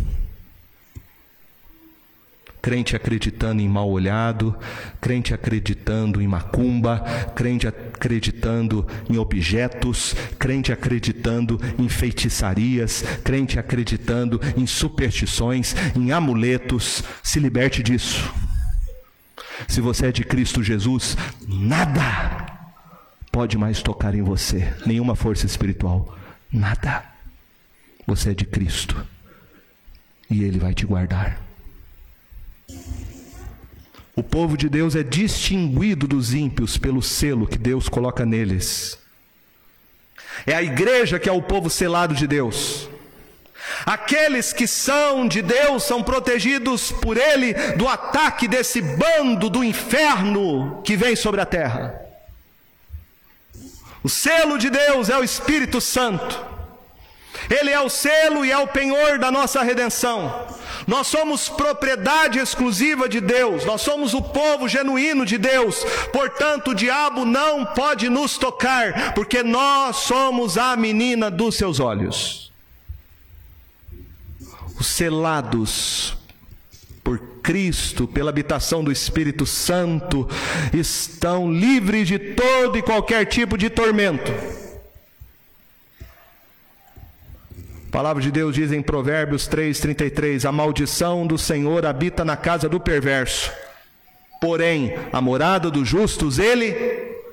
Crente 2.59 2.95
acreditando 2.95 3.61
em 3.61 3.69
mal 3.69 3.87
olhado, 3.87 4.55
crente 4.99 5.31
acreditando 5.31 6.19
em 6.19 6.27
macumba, 6.27 6.99
crente 7.35 7.67
acreditando 7.67 8.87
em 9.07 9.17
objetos, 9.19 10.15
crente 10.39 10.71
acreditando 10.71 11.61
em 11.77 11.87
feitiçarias, 11.87 13.03
crente 13.23 13.59
acreditando 13.59 14.41
em 14.57 14.65
superstições, 14.65 15.75
em 15.95 16.11
amuletos. 16.11 17.03
Se 17.21 17.39
liberte 17.39 17.83
disso. 17.83 18.33
Se 19.67 19.81
você 19.81 20.07
é 20.07 20.11
de 20.11 20.23
Cristo 20.23 20.63
Jesus, 20.63 21.15
nada 21.47 22.47
pode 23.31 23.55
mais 23.55 23.83
tocar 23.83 24.15
em 24.15 24.23
você, 24.23 24.73
nenhuma 24.85 25.15
força 25.15 25.45
espiritual, 25.45 26.15
nada. 26.51 27.03
Você 28.05 28.31
é 28.31 28.33
de 28.33 28.45
Cristo 28.45 29.05
e 30.29 30.43
Ele 30.43 30.59
vai 30.59 30.73
te 30.73 30.85
guardar. 30.85 31.39
O 34.15 34.23
povo 34.23 34.57
de 34.57 34.69
Deus 34.69 34.95
é 34.95 35.03
distinguido 35.03 36.07
dos 36.07 36.33
ímpios 36.33 36.77
pelo 36.77 37.01
selo 37.01 37.47
que 37.47 37.57
Deus 37.57 37.87
coloca 37.87 38.25
neles. 38.25 38.97
É 40.45 40.53
a 40.53 40.61
igreja 40.61 41.19
que 41.19 41.29
é 41.29 41.31
o 41.31 41.41
povo 41.41 41.69
selado 41.69 42.13
de 42.13 42.27
Deus. 42.27 42.89
Aqueles 43.85 44.51
que 44.51 44.67
são 44.67 45.27
de 45.27 45.41
Deus 45.41 45.83
são 45.83 46.03
protegidos 46.03 46.91
por 46.91 47.17
Ele 47.17 47.53
do 47.77 47.87
ataque 47.87 48.47
desse 48.47 48.81
bando 48.81 49.49
do 49.49 49.63
inferno 49.63 50.81
que 50.83 50.97
vem 50.97 51.15
sobre 51.15 51.41
a 51.41 51.45
terra. 51.45 52.10
O 54.03 54.09
selo 54.09 54.57
de 54.57 54.69
Deus 54.69 55.09
é 55.09 55.17
o 55.17 55.23
Espírito 55.23 55.79
Santo. 55.79 56.51
Ele 57.49 57.69
é 57.69 57.79
o 57.79 57.89
selo 57.89 58.45
e 58.45 58.51
é 58.51 58.57
o 58.57 58.67
penhor 58.67 59.17
da 59.17 59.31
nossa 59.31 59.61
redenção. 59.63 60.47
Nós 60.87 61.07
somos 61.07 61.49
propriedade 61.49 62.39
exclusiva 62.39 63.07
de 63.07 63.19
Deus, 63.21 63.65
nós 63.65 63.81
somos 63.81 64.13
o 64.13 64.21
povo 64.21 64.67
genuíno 64.67 65.25
de 65.25 65.37
Deus, 65.37 65.83
portanto, 66.11 66.71
o 66.71 66.75
diabo 66.75 67.23
não 67.23 67.65
pode 67.65 68.09
nos 68.09 68.37
tocar, 68.37 69.13
porque 69.13 69.43
nós 69.43 69.97
somos 69.97 70.57
a 70.57 70.75
menina 70.75 71.29
dos 71.29 71.55
seus 71.55 71.79
olhos 71.79 72.51
os 74.81 74.87
selados 74.87 76.17
por 77.03 77.19
Cristo, 77.41 78.07
pela 78.07 78.29
habitação 78.29 78.83
do 78.83 78.91
Espírito 78.91 79.45
Santo, 79.45 80.27
estão 80.73 81.51
livres 81.51 82.07
de 82.07 82.19
todo 82.19 82.77
e 82.77 82.81
qualquer 82.81 83.25
tipo 83.25 83.57
de 83.57 83.69
tormento. 83.69 84.31
A 87.87 87.91
palavra 87.91 88.23
de 88.23 88.31
Deus 88.31 88.55
diz 88.55 88.71
em 88.71 88.81
Provérbios 88.81 89.47
3:33: 89.49 90.45
A 90.45 90.51
maldição 90.51 91.27
do 91.27 91.37
Senhor 91.37 91.85
habita 91.85 92.23
na 92.23 92.37
casa 92.37 92.69
do 92.69 92.79
perverso, 92.79 93.51
porém 94.39 94.95
a 95.11 95.19
morada 95.19 95.69
dos 95.69 95.87
justos 95.87 96.39
ele 96.39 96.73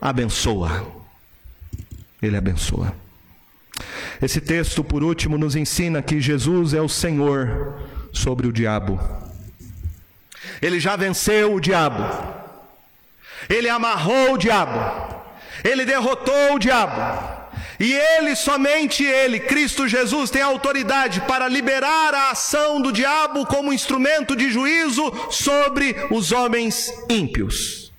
abençoa. 0.01 0.85
Ele 2.21 2.37
abençoa. 2.37 2.93
Esse 4.21 4.41
texto, 4.41 4.83
por 4.83 5.05
último, 5.05 5.39
nos 5.39 5.55
ensina 5.55 6.03
que 6.03 6.21
Jesus 6.21 6.75
é 6.75 6.83
o 6.83 6.89
Senhor 6.89 7.79
sobre 8.13 8.49
o 8.49 8.53
diabo. 8.53 8.99
Ele 10.61 10.81
já 10.81 10.97
venceu 10.97 11.55
o 11.55 11.61
diabo. 11.61 12.05
Ele 13.49 13.69
amarrou 13.69 14.35
o 14.35 14.39
diabo. 14.39 15.17
Ele 15.65 15.85
derrotou 15.85 16.55
o 16.55 16.59
diabo. 16.59 17.39
E 17.81 17.93
ele, 17.93 18.35
somente 18.35 19.05
ele, 19.05 19.39
Cristo 19.39 19.87
Jesus, 19.87 20.31
tem 20.31 20.43
autoridade 20.43 21.21
para 21.23 21.47
liberar 21.47 22.13
a 22.13 22.31
ação 22.33 22.81
do 22.83 22.91
diabo 22.91 23.47
como 23.47 23.73
instrumento 23.73 24.35
de 24.35 24.51
juízo 24.51 25.13
sobre 25.31 25.95
os 26.11 26.33
homens 26.33 26.93
ímpios. 27.09 27.93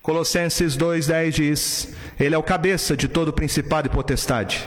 Colossenses 0.00 0.78
2,10 0.78 1.30
diz: 1.30 1.88
Ele 2.18 2.34
é 2.34 2.38
o 2.38 2.42
cabeça 2.42 2.96
de 2.96 3.06
todo 3.06 3.34
principado 3.34 3.88
e 3.88 3.90
potestade. 3.90 4.66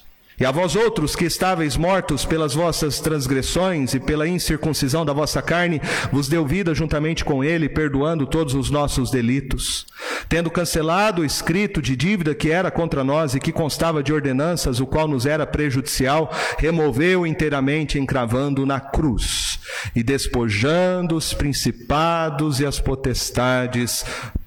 E 0.41 0.45
a 0.45 0.49
vós 0.49 0.75
outros 0.75 1.15
que 1.15 1.25
estáveis 1.25 1.77
mortos 1.77 2.25
pelas 2.25 2.55
vossas 2.55 2.99
transgressões 2.99 3.93
e 3.93 3.99
pela 3.99 4.27
incircuncisão 4.27 5.05
da 5.05 5.13
vossa 5.13 5.39
carne, 5.39 5.79
vos 6.11 6.27
deu 6.27 6.47
vida 6.47 6.73
juntamente 6.73 7.23
com 7.23 7.43
ele, 7.43 7.69
perdoando 7.69 8.25
todos 8.25 8.55
os 8.55 8.71
nossos 8.71 9.11
delitos, 9.11 9.85
tendo 10.27 10.49
cancelado 10.49 11.21
o 11.21 11.25
escrito 11.25 11.79
de 11.79 11.95
dívida 11.95 12.33
que 12.33 12.49
era 12.49 12.71
contra 12.71 13.03
nós 13.03 13.35
e 13.35 13.39
que 13.39 13.51
constava 13.51 14.01
de 14.01 14.11
ordenanças, 14.11 14.79
o 14.79 14.87
qual 14.87 15.07
nos 15.07 15.27
era 15.27 15.45
prejudicial, 15.45 16.33
removeu 16.57 17.27
inteiramente, 17.27 17.99
encravando 17.99 18.65
na 18.65 18.79
cruz, 18.79 19.59
e 19.95 20.01
despojando 20.01 21.17
os 21.17 21.35
principados 21.35 22.59
e 22.59 22.65
as 22.65 22.79
potestades, 22.79 24.03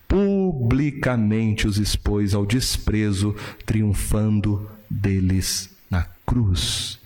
publicamente 0.08 1.68
os 1.68 1.78
expôs 1.78 2.34
ao 2.34 2.44
desprezo, 2.44 3.32
triunfando 3.64 4.68
deles 4.90 5.72
cruz, 6.26 6.98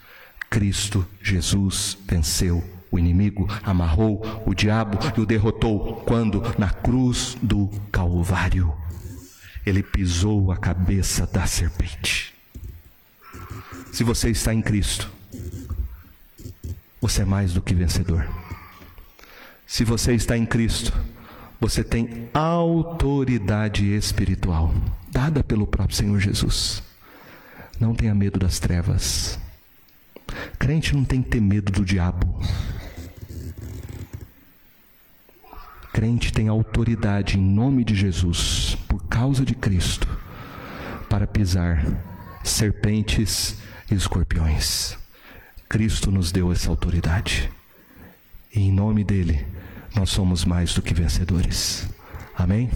Cristo 0.51 1.07
Jesus 1.23 1.97
venceu 2.07 2.63
o 2.91 2.99
inimigo, 2.99 3.47
amarrou 3.63 4.23
o 4.47 4.55
diabo 4.55 4.99
e 5.17 5.21
o 5.21 5.27
derrotou 5.27 5.97
quando, 6.07 6.43
na 6.59 6.71
cruz 6.71 7.37
do 7.43 7.69
Calvário, 7.93 8.73
ele 9.67 9.83
pisou 9.83 10.51
a 10.51 10.57
cabeça 10.57 11.27
da 11.27 11.47
serpente. 11.47 12.35
Se 13.93 14.03
você 14.03 14.31
está 14.31 14.55
em 14.55 14.63
Cristo, 14.63 15.11
você 17.01 17.23
é 17.23 17.25
mais 17.25 17.53
do 17.53 17.61
que 17.61 17.75
vencedor. 17.75 18.27
Se 19.67 19.85
você 19.85 20.15
está 20.15 20.37
em 20.37 20.47
Cristo, 20.47 20.93
você 21.61 21.85
tem 21.85 22.31
autoridade 22.33 23.85
espiritual 23.95 24.73
dada 25.11 25.43
pelo 25.43 25.67
próprio 25.67 25.97
Senhor 25.97 26.19
Jesus. 26.21 26.83
Não 27.81 27.95
tenha 27.95 28.15
medo 28.15 28.39
das 28.39 28.59
trevas. 28.59 29.39
Crente 30.59 30.95
não 30.95 31.05
tem 31.05 31.23
que 31.23 31.31
ter 31.31 31.41
medo 31.41 31.71
do 31.71 31.85
diabo. 31.85 32.41
Crente 35.93 36.33
tem 36.33 36.49
autoridade 36.49 37.39
em 37.39 37.43
nome 37.43 37.85
de 37.85 37.95
Jesus, 37.95 38.77
por 38.89 39.03
causa 39.09 39.45
de 39.45 39.55
Cristo, 39.55 40.07
para 41.09 41.27
pisar 41.27 41.85
serpentes 42.45 43.57
e 43.91 43.95
escorpiões. 43.95 44.97
Cristo 45.69 46.11
nos 46.11 46.31
deu 46.33 46.53
essa 46.53 46.71
autoridade. 46.71 47.51
E 48.55 48.61
em 48.61 48.73
nome 48.73 49.05
dele, 49.05 49.47
nós 49.95 50.11
somos 50.11 50.45
mais 50.45 50.73
do 50.73 50.83
que 50.83 50.95
vencedores. 50.95 51.89
Amém? 52.37 52.71